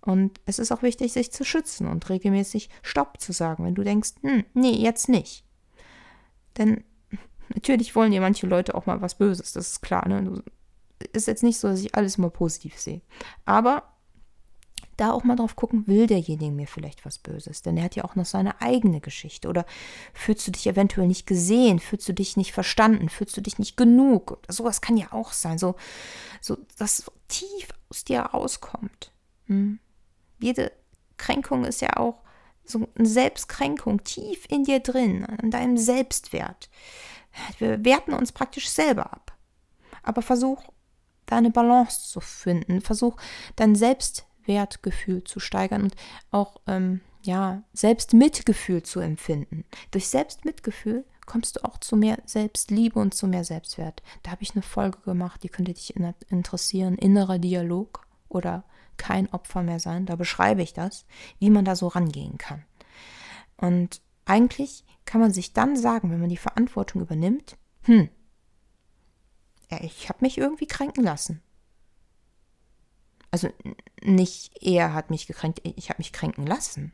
Und 0.01 0.39
es 0.45 0.59
ist 0.59 0.71
auch 0.71 0.83
wichtig, 0.83 1.11
sich 1.13 1.31
zu 1.31 1.43
schützen 1.43 1.87
und 1.87 2.07
regelmäßig 2.07 2.69
Stopp 2.83 3.19
zu 3.19 3.33
sagen, 3.33 3.65
wenn 3.65 3.73
du 3.73 3.83
denkst, 3.83 4.11
hm, 4.21 4.45
nee, 4.53 4.73
jetzt 4.73 5.09
nicht. 5.09 5.43
Denn 6.59 6.83
natürlich 7.53 7.95
wollen 7.95 8.11
dir 8.11 8.21
manche 8.21 8.47
Leute 8.47 8.75
auch 8.75 8.85
mal 8.85 9.01
was 9.01 9.15
Böses, 9.15 9.53
das 9.53 9.71
ist 9.71 9.81
klar. 9.81 10.07
Ne? 10.07 10.43
Ist 11.13 11.27
jetzt 11.27 11.43
nicht 11.43 11.59
so, 11.59 11.67
dass 11.67 11.81
ich 11.81 11.95
alles 11.95 12.17
immer 12.17 12.29
positiv 12.29 12.77
sehe. 12.77 13.01
Aber 13.45 13.83
da 14.97 15.13
auch 15.13 15.23
mal 15.23 15.37
drauf 15.37 15.55
gucken, 15.55 15.87
will 15.87 16.07
derjenige 16.07 16.51
mir 16.51 16.67
vielleicht 16.67 17.05
was 17.05 17.19
Böses? 17.19 17.61
Denn 17.61 17.77
er 17.77 17.85
hat 17.85 17.95
ja 17.95 18.03
auch 18.03 18.15
noch 18.15 18.25
seine 18.25 18.61
eigene 18.61 18.99
Geschichte. 18.99 19.47
Oder 19.47 19.65
fühlst 20.13 20.45
du 20.45 20.51
dich 20.51 20.67
eventuell 20.67 21.07
nicht 21.07 21.25
gesehen? 21.25 21.79
Fühlst 21.79 22.09
du 22.09 22.13
dich 22.13 22.35
nicht 22.35 22.51
verstanden? 22.51 23.07
Fühlst 23.07 23.37
du 23.37 23.41
dich 23.41 23.59
nicht 23.59 23.77
genug? 23.77 24.39
Sowas 24.49 24.81
kann 24.81 24.97
ja 24.97 25.13
auch 25.13 25.31
sein. 25.31 25.57
So, 25.57 25.75
so 26.41 26.57
dass 26.77 27.09
tief 27.29 27.69
aus 27.89 28.03
dir 28.03 28.19
rauskommt. 28.19 29.11
Hm? 29.45 29.79
jede 30.39 30.71
Kränkung 31.17 31.65
ist 31.65 31.81
ja 31.81 31.97
auch 31.97 32.21
so 32.65 32.87
eine 32.95 33.07
Selbstkränkung 33.07 34.03
tief 34.03 34.45
in 34.49 34.63
dir 34.63 34.79
drin, 34.79 35.25
an 35.25 35.51
deinem 35.51 35.77
Selbstwert. 35.77 36.69
Wir 37.57 37.83
werten 37.85 38.13
uns 38.13 38.31
praktisch 38.31 38.69
selber 38.69 39.11
ab. 39.11 39.35
Aber 40.03 40.21
versuch, 40.21 40.63
deine 41.25 41.51
Balance 41.51 42.09
zu 42.09 42.19
finden. 42.19 42.81
Versuch, 42.81 43.17
dein 43.55 43.75
Selbstwertgefühl 43.75 45.23
zu 45.23 45.39
steigern 45.39 45.83
und 45.83 45.95
auch, 46.31 46.61
ähm, 46.67 47.01
ja, 47.21 47.63
Selbstmitgefühl 47.73 48.83
zu 48.83 48.99
empfinden. 48.99 49.65
Durch 49.91 50.07
Selbstmitgefühl 50.07 51.05
kommst 51.25 51.57
du 51.57 51.65
auch 51.65 51.77
zu 51.77 51.95
mehr 51.95 52.17
Selbstliebe 52.25 52.97
und 52.97 53.13
zu 53.13 53.27
mehr 53.27 53.43
Selbstwert. 53.43 54.01
Da 54.23 54.31
habe 54.31 54.41
ich 54.41 54.53
eine 54.53 54.61
Folge 54.61 54.99
gemacht, 54.99 55.43
die 55.43 55.49
könnte 55.49 55.73
dich 55.73 55.93
interessieren. 56.29 56.97
Innerer 56.97 57.37
Dialog 57.37 58.07
oder 58.29 58.63
kein 58.97 59.31
Opfer 59.33 59.63
mehr 59.63 59.79
sein. 59.79 60.05
Da 60.05 60.15
beschreibe 60.15 60.61
ich 60.61 60.73
das, 60.73 61.05
wie 61.39 61.49
man 61.49 61.65
da 61.65 61.75
so 61.75 61.87
rangehen 61.87 62.37
kann. 62.37 62.63
Und 63.57 64.01
eigentlich 64.25 64.85
kann 65.09 65.21
man 65.21 65.33
sich 65.33 65.53
dann 65.53 65.75
sagen, 65.75 66.11
wenn 66.11 66.19
man 66.19 66.29
die 66.29 66.37
Verantwortung 66.37 67.01
übernimmt, 67.01 67.57
hm, 67.81 68.09
ich 69.81 70.07
habe 70.07 70.19
mich 70.21 70.37
irgendwie 70.37 70.67
kränken 70.67 71.03
lassen. 71.03 71.41
Also 73.31 73.49
nicht 74.03 74.51
er 74.61 74.93
hat 74.93 75.09
mich 75.09 75.25
gekränkt, 75.25 75.61
ich 75.63 75.89
habe 75.89 75.97
mich 75.97 76.13
kränken 76.13 76.45
lassen. 76.45 76.91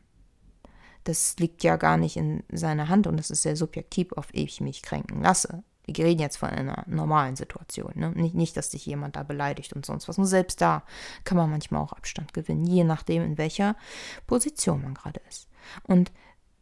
Das 1.04 1.36
liegt 1.38 1.62
ja 1.62 1.76
gar 1.76 1.98
nicht 1.98 2.16
in 2.16 2.42
seiner 2.50 2.88
Hand 2.88 3.06
und 3.06 3.18
das 3.18 3.30
ist 3.30 3.42
sehr 3.42 3.54
subjektiv, 3.54 4.12
ob 4.16 4.28
ich 4.32 4.62
mich 4.62 4.80
kränken 4.80 5.20
lasse. 5.20 5.62
Wir 5.84 6.06
reden 6.06 6.22
jetzt 6.22 6.38
von 6.38 6.48
einer 6.48 6.84
normalen 6.86 7.36
Situation. 7.36 7.92
Ne? 7.96 8.12
Nicht, 8.12 8.34
nicht, 8.34 8.56
dass 8.56 8.70
dich 8.70 8.86
jemand 8.86 9.16
da 9.16 9.24
beleidigt 9.24 9.74
und 9.74 9.84
sonst 9.84 10.08
was. 10.08 10.16
Und 10.16 10.24
selbst 10.24 10.62
da 10.62 10.84
kann 11.24 11.36
man 11.36 11.50
manchmal 11.50 11.82
auch 11.82 11.92
Abstand 11.92 12.32
gewinnen, 12.32 12.64
je 12.64 12.84
nachdem, 12.84 13.22
in 13.22 13.36
welcher 13.36 13.76
Position 14.26 14.80
man 14.80 14.94
gerade 14.94 15.20
ist. 15.28 15.48
Und 15.82 16.10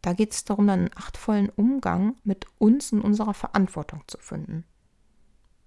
da 0.04 0.12
geht 0.12 0.32
es 0.32 0.44
darum, 0.44 0.68
einen 0.68 0.90
achtvollen 0.94 1.48
Umgang 1.48 2.16
mit 2.24 2.46
uns 2.58 2.92
und 2.92 3.00
unserer 3.00 3.32
Verantwortung 3.32 4.02
zu 4.06 4.18
finden. 4.18 4.64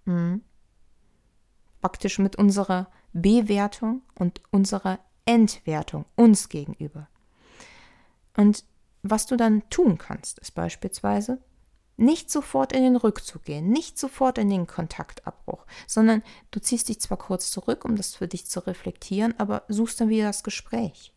Mhm. 0.06 0.42
Praktisch 1.82 2.20
mit 2.20 2.36
unserer 2.36 2.92
Bewertung 3.14 4.04
und 4.14 4.42
unserer 4.52 5.00
Entwertung 5.26 6.06
uns 6.16 6.50
gegenüber. 6.50 7.08
Und 8.36 8.64
was 9.02 9.26
du 9.26 9.38
dann 9.38 9.68
tun 9.72 9.98
kannst, 9.98 10.38
ist 10.38 10.54
beispielsweise, 10.54 11.42
nicht 11.96 12.30
sofort 12.30 12.74
in 12.74 12.84
den 12.84 12.96
Rückzug 12.96 13.44
gehen, 13.44 13.70
nicht 13.70 13.98
sofort 13.98 14.38
in 14.38 14.52
den 14.52 14.68
Kontaktabbruch, 14.68 15.66
sondern 15.88 16.22
du 16.52 16.60
ziehst 16.60 16.90
dich 16.90 17.02
zwar 17.02 17.18
kurz 17.18 17.50
zurück, 17.50 17.86
um 17.86 17.96
das 17.96 18.14
für 18.14 18.28
dich 18.28 18.46
zu 18.46 18.60
reflektieren, 18.60 19.34
aber 19.40 19.64
suchst 19.68 20.00
dann 20.00 20.10
wieder 20.10 20.28
das 20.28 20.44
Gespräch. 20.44 21.12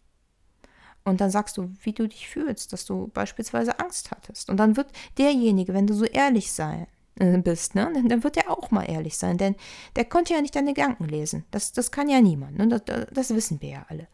Und 1.05 1.21
dann 1.21 1.31
sagst 1.31 1.57
du, 1.57 1.71
wie 1.83 1.93
du 1.93 2.09
dich 2.09 2.29
fühlst, 2.29 2.73
dass 2.73 2.85
du 2.85 3.09
beispielsweise 3.09 3.79
Angst 3.81 4.11
hattest. 4.11 4.51
Und 4.51 4.59
dann 4.59 4.77
wird 4.77 4.89
derjenige, 5.19 5.73
wenn 5.73 5.87
du 5.87 5.95
so 5.95 6.05
ehrlich 6.05 6.53
sei, 6.53 6.87
äh, 7.21 7.39
bist, 7.39 7.75
ne, 7.75 7.93
dann 8.07 8.25
wird 8.25 8.37
er 8.39 8.51
auch 8.51 8.71
mal 8.71 8.85
ehrlich 8.85 9.19
sein, 9.19 9.37
denn 9.37 9.55
der 9.95 10.07
konnte 10.07 10.33
ja 10.33 10.41
nicht 10.41 10.57
deine 10.57 10.73
Gedanken 10.73 11.05
lesen. 11.05 11.45
Das, 11.51 11.73
das 11.73 11.91
kann 11.91 12.09
ja 12.09 12.21
niemand. 12.21 12.57
Ne? 12.57 12.69
Das, 12.69 13.07
das 13.13 13.35
wissen 13.35 13.61
wir 13.61 13.69
ja 13.69 13.87
alle. 13.89 14.09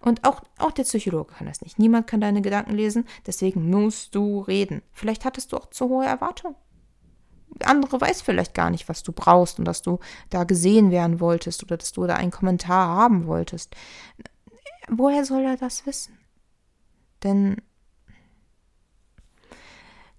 Und 0.00 0.24
auch, 0.24 0.42
auch 0.58 0.72
der 0.72 0.82
Psychologe 0.82 1.32
kann 1.34 1.46
das 1.46 1.62
nicht. 1.62 1.78
Niemand 1.78 2.06
kann 2.06 2.20
deine 2.20 2.42
Gedanken 2.42 2.74
lesen, 2.74 3.06
deswegen 3.26 3.70
musst 3.70 4.14
du 4.14 4.40
reden. 4.40 4.82
Vielleicht 4.92 5.24
hattest 5.24 5.52
du 5.52 5.56
auch 5.56 5.70
zu 5.70 5.88
hohe 5.88 6.04
Erwartungen. 6.04 6.56
Andere 7.64 8.00
weiß 8.00 8.22
vielleicht 8.22 8.54
gar 8.54 8.70
nicht, 8.70 8.88
was 8.88 9.02
du 9.02 9.12
brauchst 9.12 9.58
und 9.58 9.64
dass 9.64 9.82
du 9.82 9.98
da 10.30 10.44
gesehen 10.44 10.90
werden 10.90 11.20
wolltest 11.20 11.62
oder 11.62 11.76
dass 11.76 11.92
du 11.92 12.06
da 12.06 12.16
einen 12.16 12.30
Kommentar 12.30 12.88
haben 12.88 13.26
wolltest. 13.26 13.74
Woher 14.88 15.24
soll 15.24 15.44
er 15.44 15.56
das 15.56 15.86
wissen? 15.86 16.18
Denn 17.22 17.56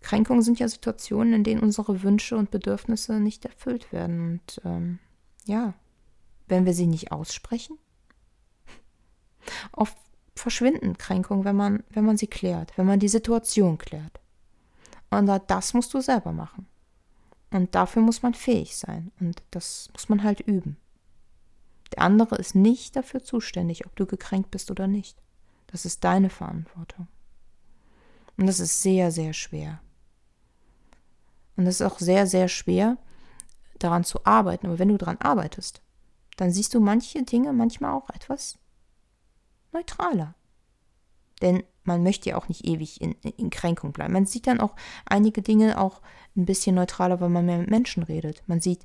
Kränkungen 0.01 0.41
sind 0.41 0.59
ja 0.59 0.67
Situationen, 0.67 1.33
in 1.33 1.43
denen 1.43 1.61
unsere 1.61 2.03
Wünsche 2.03 2.35
und 2.35 2.51
Bedürfnisse 2.51 3.19
nicht 3.19 3.45
erfüllt 3.45 3.91
werden. 3.91 4.33
Und 4.33 4.61
ähm, 4.65 4.99
ja, 5.45 5.73
wenn 6.47 6.65
wir 6.65 6.73
sie 6.73 6.87
nicht 6.87 7.11
aussprechen, 7.11 7.77
oft 9.71 9.97
verschwinden 10.35 10.97
Kränkungen, 10.97 11.45
wenn 11.45 11.55
man, 11.55 11.83
wenn 11.89 12.05
man 12.05 12.17
sie 12.17 12.27
klärt, 12.27 12.77
wenn 12.77 12.85
man 12.85 12.99
die 12.99 13.07
Situation 13.07 13.77
klärt. 13.77 14.19
Und 15.09 15.29
das 15.47 15.73
musst 15.73 15.93
du 15.93 16.01
selber 16.01 16.31
machen. 16.31 16.67
Und 17.51 17.75
dafür 17.75 18.01
muss 18.01 18.23
man 18.23 18.33
fähig 18.33 18.75
sein. 18.75 19.11
Und 19.19 19.43
das 19.51 19.89
muss 19.93 20.09
man 20.09 20.23
halt 20.23 20.41
üben. 20.41 20.77
Der 21.95 22.01
andere 22.01 22.35
ist 22.37 22.55
nicht 22.55 22.95
dafür 22.95 23.23
zuständig, 23.23 23.85
ob 23.85 23.95
du 23.95 24.07
gekränkt 24.07 24.49
bist 24.49 24.71
oder 24.71 24.87
nicht. 24.87 25.21
Das 25.73 25.85
ist 25.85 26.03
deine 26.03 26.29
Verantwortung. 26.29 27.07
Und 28.37 28.45
das 28.45 28.59
ist 28.59 28.83
sehr, 28.83 29.11
sehr 29.11 29.33
schwer. 29.33 29.81
Und 31.57 31.65
es 31.65 31.81
ist 31.81 31.87
auch 31.87 31.97
sehr, 31.97 32.27
sehr 32.27 32.47
schwer, 32.47 32.99
daran 33.79 34.03
zu 34.03 34.23
arbeiten. 34.23 34.67
Aber 34.67 34.77
wenn 34.77 34.89
du 34.89 34.97
daran 34.97 35.17
arbeitest, 35.17 35.81
dann 36.37 36.51
siehst 36.51 36.75
du 36.75 36.79
manche 36.79 37.23
Dinge 37.23 37.53
manchmal 37.53 37.91
auch 37.91 38.11
etwas 38.11 38.59
neutraler. 39.71 40.35
Denn 41.41 41.63
man 41.83 42.03
möchte 42.03 42.29
ja 42.29 42.37
auch 42.37 42.47
nicht 42.47 42.65
ewig 42.65 43.01
in, 43.01 43.13
in, 43.37 43.49
Kränkung 43.49 43.91
bleiben. 43.91 44.13
Man 44.13 44.25
sieht 44.25 44.47
dann 44.47 44.59
auch 44.59 44.75
einige 45.05 45.41
Dinge 45.41 45.79
auch 45.79 46.01
ein 46.35 46.45
bisschen 46.45 46.75
neutraler, 46.75 47.21
weil 47.21 47.29
man 47.29 47.45
mehr 47.45 47.59
mit 47.59 47.69
Menschen 47.69 48.03
redet. 48.03 48.43
Man 48.47 48.59
sieht 48.61 48.79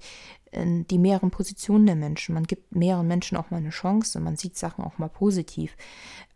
äh, 0.50 0.85
die 0.85 0.99
mehreren 0.99 1.31
Positionen 1.31 1.87
der 1.87 1.97
Menschen. 1.97 2.35
Man 2.35 2.45
gibt 2.45 2.75
mehreren 2.75 3.07
Menschen 3.07 3.37
auch 3.37 3.50
mal 3.50 3.59
eine 3.59 3.71
Chance. 3.71 4.21
Man 4.21 4.37
sieht 4.37 4.57
Sachen 4.57 4.85
auch 4.85 4.99
mal 4.99 5.09
positiv. 5.09 5.76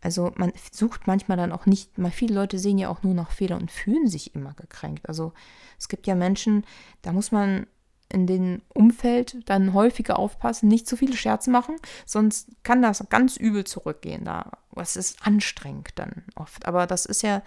Also 0.00 0.32
man 0.36 0.52
sucht 0.70 1.06
manchmal 1.06 1.36
dann 1.36 1.52
auch 1.52 1.66
nicht, 1.66 1.98
mal 1.98 2.10
viele 2.10 2.34
Leute 2.34 2.58
sehen 2.58 2.78
ja 2.78 2.88
auch 2.88 3.02
nur 3.02 3.14
noch 3.14 3.30
Fehler 3.30 3.56
und 3.56 3.70
fühlen 3.70 4.08
sich 4.08 4.34
immer 4.34 4.54
gekränkt. 4.54 5.08
Also 5.08 5.32
es 5.78 5.88
gibt 5.88 6.06
ja 6.06 6.14
Menschen, 6.14 6.64
da 7.02 7.12
muss 7.12 7.32
man 7.32 7.66
in 8.12 8.26
dem 8.26 8.62
Umfeld 8.74 9.48
dann 9.48 9.72
häufiger 9.72 10.18
aufpassen, 10.18 10.68
nicht 10.68 10.86
zu 10.86 10.96
viele 10.96 11.16
Scherze 11.16 11.50
machen, 11.50 11.76
sonst 12.06 12.48
kann 12.62 12.82
das 12.82 13.04
ganz 13.08 13.36
übel 13.36 13.64
zurückgehen. 13.64 14.24
Da, 14.24 14.52
es 14.76 14.96
ist 14.96 15.26
anstrengend 15.26 15.90
dann 15.96 16.24
oft. 16.34 16.66
Aber 16.66 16.86
das 16.86 17.06
ist 17.06 17.22
ja 17.22 17.42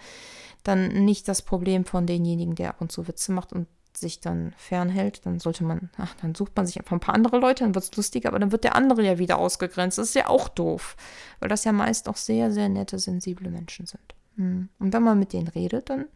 dann 0.64 1.04
nicht 1.04 1.28
das 1.28 1.42
Problem 1.42 1.84
von 1.84 2.06
denjenigen, 2.06 2.54
der 2.54 2.70
ab 2.70 2.80
und 2.80 2.90
zu 2.90 3.06
Witze 3.08 3.32
macht 3.32 3.52
und 3.52 3.68
sich 3.96 4.20
dann 4.20 4.52
fernhält, 4.56 5.24
dann 5.24 5.40
sollte 5.40 5.64
man, 5.64 5.90
ach, 5.96 6.14
dann 6.20 6.34
sucht 6.34 6.52
man 6.56 6.66
sich 6.66 6.78
einfach 6.78 6.92
ein 6.92 7.00
paar 7.00 7.14
andere 7.14 7.38
Leute, 7.38 7.64
dann 7.64 7.74
wird 7.74 7.84
es 7.84 7.96
lustiger, 7.96 8.28
aber 8.28 8.38
dann 8.38 8.52
wird 8.52 8.64
der 8.64 8.76
andere 8.76 9.02
ja 9.02 9.18
wieder 9.18 9.38
ausgegrenzt. 9.38 9.98
Das 9.98 10.08
ist 10.08 10.14
ja 10.14 10.28
auch 10.28 10.48
doof, 10.48 10.96
weil 11.40 11.48
das 11.48 11.64
ja 11.64 11.72
meist 11.72 12.08
auch 12.08 12.16
sehr, 12.16 12.52
sehr 12.52 12.68
nette, 12.68 12.98
sensible 12.98 13.50
Menschen 13.50 13.86
sind. 13.86 14.14
Hm. 14.36 14.68
Und 14.78 14.92
wenn 14.92 15.02
man 15.02 15.18
mit 15.18 15.32
denen 15.32 15.48
redet, 15.48 15.90
dann, 15.90 16.06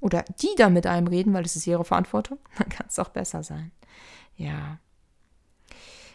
oder 0.00 0.24
die 0.40 0.54
da 0.56 0.70
mit 0.70 0.86
einem 0.86 1.06
reden, 1.06 1.32
weil 1.32 1.44
es 1.44 1.56
ist 1.56 1.66
ihre 1.66 1.84
Verantwortung, 1.84 2.38
dann 2.58 2.68
kann 2.68 2.86
es 2.88 2.98
auch 2.98 3.08
besser 3.08 3.42
sein. 3.42 3.70
Ja. 4.36 4.78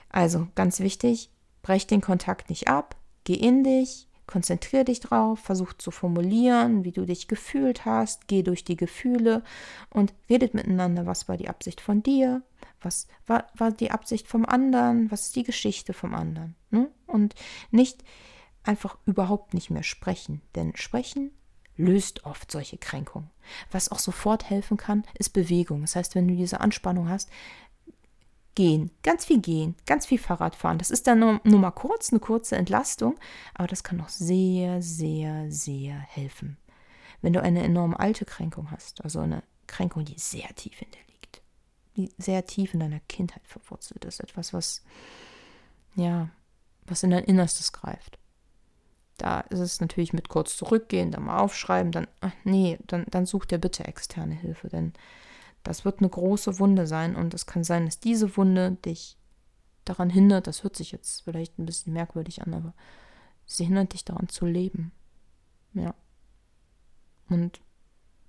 Also 0.09 0.47
ganz 0.55 0.79
wichtig, 0.79 1.29
brech 1.61 1.87
den 1.87 2.01
Kontakt 2.01 2.49
nicht 2.49 2.67
ab, 2.67 2.95
geh 3.23 3.33
in 3.33 3.63
dich, 3.63 4.07
konzentrier 4.27 4.83
dich 4.83 4.99
drauf, 4.99 5.39
versuch 5.39 5.73
zu 5.73 5.91
formulieren, 5.91 6.83
wie 6.83 6.91
du 6.91 7.05
dich 7.05 7.27
gefühlt 7.27 7.85
hast, 7.85 8.27
geh 8.27 8.41
durch 8.41 8.63
die 8.63 8.75
Gefühle 8.75 9.43
und 9.89 10.13
redet 10.29 10.53
miteinander, 10.53 11.05
was 11.05 11.27
war 11.27 11.37
die 11.37 11.49
Absicht 11.49 11.81
von 11.81 12.01
dir, 12.01 12.41
was 12.81 13.07
war, 13.27 13.47
war 13.55 13.71
die 13.71 13.91
Absicht 13.91 14.27
vom 14.27 14.45
anderen, 14.45 15.11
was 15.11 15.27
ist 15.27 15.35
die 15.35 15.43
Geschichte 15.43 15.93
vom 15.93 16.15
anderen. 16.15 16.55
Ne? 16.71 16.89
Und 17.05 17.35
nicht 17.71 18.03
einfach 18.63 18.97
überhaupt 19.05 19.53
nicht 19.53 19.69
mehr 19.69 19.83
sprechen, 19.83 20.41
denn 20.55 20.75
sprechen 20.75 21.31
löst 21.77 22.25
oft 22.25 22.51
solche 22.51 22.77
Kränkungen. 22.77 23.29
Was 23.71 23.91
auch 23.91 23.99
sofort 23.99 24.49
helfen 24.49 24.77
kann, 24.77 25.03
ist 25.17 25.29
Bewegung. 25.29 25.81
Das 25.81 25.95
heißt, 25.95 26.15
wenn 26.15 26.27
du 26.27 26.35
diese 26.35 26.61
Anspannung 26.61 27.09
hast, 27.09 27.29
gehen, 28.55 28.89
ganz 29.03 29.25
viel 29.25 29.41
gehen, 29.41 29.75
ganz 29.85 30.05
viel 30.05 30.17
Fahrrad 30.17 30.55
fahren. 30.55 30.77
Das 30.77 30.89
ist 30.89 31.07
dann 31.07 31.19
nur, 31.19 31.41
nur 31.43 31.59
mal 31.59 31.71
kurz, 31.71 32.11
eine 32.11 32.19
kurze 32.19 32.55
Entlastung, 32.55 33.15
aber 33.53 33.67
das 33.67 33.83
kann 33.83 34.01
auch 34.01 34.09
sehr, 34.09 34.81
sehr, 34.81 35.51
sehr 35.51 35.99
helfen. 35.99 36.57
Wenn 37.21 37.33
du 37.33 37.41
eine 37.41 37.63
enorm 37.63 37.93
alte 37.93 38.25
Kränkung 38.25 38.71
hast, 38.71 39.03
also 39.03 39.19
eine 39.19 39.43
Kränkung, 39.67 40.05
die 40.05 40.17
sehr 40.17 40.47
tief 40.55 40.81
in 40.81 40.91
dir 40.91 40.99
liegt, 41.07 41.41
die 41.97 42.11
sehr 42.17 42.45
tief 42.45 42.73
in 42.73 42.79
deiner 42.79 43.01
Kindheit 43.01 43.45
verwurzelt 43.45 44.05
ist, 44.05 44.21
etwas, 44.21 44.53
was, 44.53 44.83
ja, 45.95 46.29
was 46.85 47.03
in 47.03 47.09
dein 47.09 47.23
Innerstes 47.25 47.73
greift. 47.73 48.17
Da 49.17 49.41
ist 49.41 49.59
es 49.59 49.79
natürlich 49.79 50.13
mit 50.13 50.27
kurz 50.27 50.57
zurückgehen, 50.57 51.11
dann 51.11 51.23
mal 51.23 51.39
aufschreiben, 51.39 51.91
dann, 51.91 52.07
ach 52.19 52.33
nee, 52.43 52.77
dann, 52.87 53.05
dann 53.09 53.25
such 53.25 53.45
dir 53.45 53.57
bitte 53.57 53.85
externe 53.85 54.35
Hilfe, 54.35 54.67
denn 54.67 54.93
das 55.63 55.85
wird 55.85 55.99
eine 55.99 56.09
große 56.09 56.59
Wunde 56.59 56.85
sein 56.85 57.15
und 57.15 57.33
es 57.33 57.45
kann 57.45 57.63
sein, 57.63 57.85
dass 57.85 57.99
diese 57.99 58.35
Wunde 58.37 58.71
dich 58.85 59.17
daran 59.85 60.09
hindert, 60.09 60.47
das 60.47 60.63
hört 60.63 60.75
sich 60.75 60.91
jetzt 60.91 61.23
vielleicht 61.23 61.57
ein 61.57 61.65
bisschen 61.65 61.93
merkwürdig 61.93 62.41
an, 62.41 62.53
aber 62.53 62.73
sie 63.45 63.65
hindert 63.65 63.93
dich 63.93 64.03
daran 64.03 64.29
zu 64.29 64.45
leben. 64.45 64.91
Ja. 65.73 65.95
Und 67.29 67.61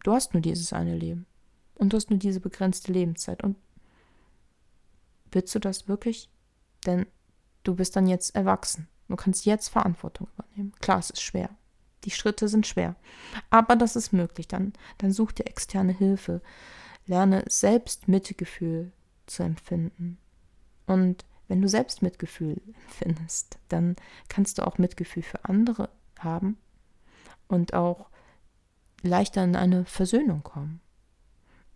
du 0.05 0.13
hast 0.13 0.35
nur 0.35 0.41
dieses 0.41 0.73
eine 0.73 0.97
Leben. 0.97 1.27
Und 1.75 1.93
du 1.93 1.97
hast 1.97 2.11
nur 2.11 2.19
diese 2.19 2.41
begrenzte 2.41 2.93
Lebenszeit. 2.93 3.43
Und 3.43 3.57
willst 5.31 5.55
du 5.55 5.59
das 5.59 5.89
wirklich? 5.89 6.31
Denn 6.87 7.07
du 7.65 7.75
bist 7.75 7.97
dann 7.97 8.07
jetzt 8.07 8.35
erwachsen. 8.35 8.89
Du 9.09 9.17
kannst 9.17 9.47
jetzt 9.47 9.69
Verantwortung 9.69 10.29
übernehmen. 10.37 10.73
Klar, 10.81 10.99
es 10.99 11.11
ist 11.11 11.23
schwer. 11.23 11.51
Die 12.05 12.11
Schritte 12.11 12.49
sind 12.49 12.67
schwer. 12.67 12.97
Aber 13.51 13.77
das 13.77 13.97
ist 13.97 14.13
möglich. 14.13 14.49
Dann, 14.49 14.73
dann 14.99 15.13
such 15.13 15.33
dir 15.33 15.47
externe 15.47 15.93
Hilfe. 15.93 16.41
Lerne 17.07 17.45
selbst 17.49 18.09
Mitgefühl 18.09 18.93
zu 19.27 19.43
empfinden. 19.43 20.19
Und 20.87 21.25
wenn 21.49 21.63
du 21.63 21.69
selbst 21.69 22.03
Mitgefühl 22.03 22.61
empfindest, 22.87 23.59
dann 23.69 23.97
kannst 24.29 24.59
du 24.59 24.67
auch 24.67 24.79
Mitgefühl 24.79 25.23
für 25.23 25.45
andere 25.45 25.89
haben 26.19 26.59
und 27.49 27.75
auch 27.75 28.09
leichter 29.03 29.45
in 29.45 29.57
eine 29.57 29.85
Versöhnung 29.85 30.43
kommen. 30.43 30.81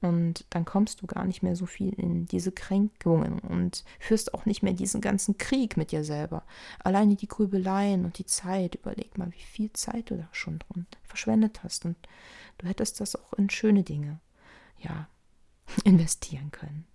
Und 0.02 0.46
dann 0.50 0.64
kommst 0.64 1.02
du 1.02 1.06
gar 1.06 1.26
nicht 1.26 1.42
mehr 1.42 1.54
so 1.54 1.66
viel 1.66 1.92
in 1.92 2.24
diese 2.24 2.52
Kränkungen 2.52 3.38
und 3.38 3.84
führst 3.98 4.32
auch 4.32 4.46
nicht 4.46 4.62
mehr 4.62 4.72
diesen 4.72 5.02
ganzen 5.02 5.36
Krieg 5.36 5.76
mit 5.76 5.92
dir 5.92 6.04
selber. 6.04 6.44
Alleine 6.82 7.16
die 7.16 7.28
Grübeleien 7.28 8.06
und 8.06 8.16
die 8.16 8.24
Zeit, 8.24 8.76
überleg 8.76 9.18
mal, 9.18 9.30
wie 9.32 9.42
viel 9.42 9.70
Zeit 9.74 10.10
du 10.10 10.16
da 10.16 10.28
schon 10.32 10.58
drin 10.60 10.86
verschwendet 11.02 11.62
hast. 11.62 11.84
Und 11.84 11.96
du 12.58 12.66
hättest 12.66 13.00
das 13.00 13.14
auch 13.14 13.34
in 13.34 13.50
schöne 13.50 13.82
Dinge, 13.82 14.20
ja, 14.78 15.06
investieren 15.84 16.50
können. 16.50 16.86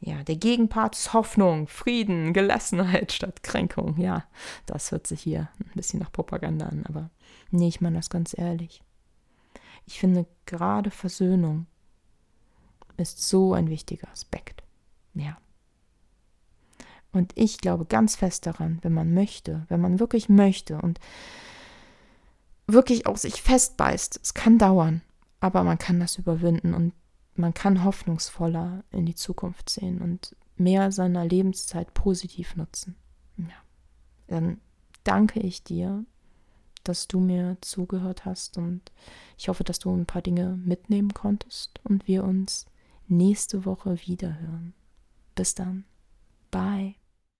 Ja, 0.00 0.22
der 0.22 0.36
Gegenpart 0.36 0.96
ist 0.96 1.12
Hoffnung, 1.14 1.66
Frieden, 1.66 2.32
Gelassenheit 2.32 3.10
statt 3.10 3.42
Kränkung. 3.42 3.98
Ja, 3.98 4.24
das 4.66 4.92
hört 4.92 5.06
sich 5.06 5.22
hier 5.22 5.48
ein 5.58 5.72
bisschen 5.74 5.98
nach 5.98 6.12
Propaganda 6.12 6.66
an, 6.66 6.84
aber 6.86 7.10
nee, 7.50 7.68
ich 7.68 7.80
meine 7.80 7.96
das 7.96 8.10
ganz 8.10 8.36
ehrlich. 8.36 8.82
Ich 9.86 9.98
finde 9.98 10.26
gerade 10.44 10.90
Versöhnung 10.90 11.66
ist 12.98 13.26
so 13.26 13.54
ein 13.54 13.70
wichtiger 13.70 14.10
Aspekt. 14.10 14.62
Ja. 15.14 15.38
Und 17.12 17.32
ich 17.36 17.58
glaube 17.58 17.86
ganz 17.86 18.16
fest 18.16 18.46
daran, 18.46 18.78
wenn 18.82 18.92
man 18.92 19.14
möchte, 19.14 19.64
wenn 19.68 19.80
man 19.80 19.98
wirklich 19.98 20.28
möchte 20.28 20.80
und 20.80 21.00
wirklich 22.66 23.06
auch 23.06 23.16
sich 23.16 23.40
festbeißt, 23.40 24.20
es 24.22 24.34
kann 24.34 24.58
dauern, 24.58 25.00
aber 25.40 25.64
man 25.64 25.78
kann 25.78 26.00
das 26.00 26.18
überwinden 26.18 26.74
und 26.74 26.92
man 27.34 27.54
kann 27.54 27.84
hoffnungsvoller 27.84 28.84
in 28.90 29.06
die 29.06 29.14
Zukunft 29.14 29.70
sehen 29.70 30.02
und 30.02 30.36
mehr 30.56 30.92
seiner 30.92 31.24
Lebenszeit 31.24 31.94
positiv 31.94 32.56
nutzen. 32.56 32.96
Ja. 33.38 33.46
Dann 34.26 34.60
danke 35.04 35.40
ich 35.40 35.62
dir, 35.62 36.04
dass 36.84 37.08
du 37.08 37.20
mir 37.20 37.56
zugehört 37.60 38.24
hast 38.24 38.58
und 38.58 38.92
ich 39.36 39.48
hoffe, 39.48 39.64
dass 39.64 39.78
du 39.78 39.94
ein 39.94 40.06
paar 40.06 40.22
Dinge 40.22 40.58
mitnehmen 40.64 41.14
konntest 41.14 41.80
und 41.84 42.06
wir 42.06 42.24
uns 42.24 42.66
nächste 43.10 43.64
Woche 43.64 43.96
wieder 44.06 44.38
hören. 44.40 44.74
Bis 45.34 45.54
dann. 45.54 45.84
Bye. 46.50 46.94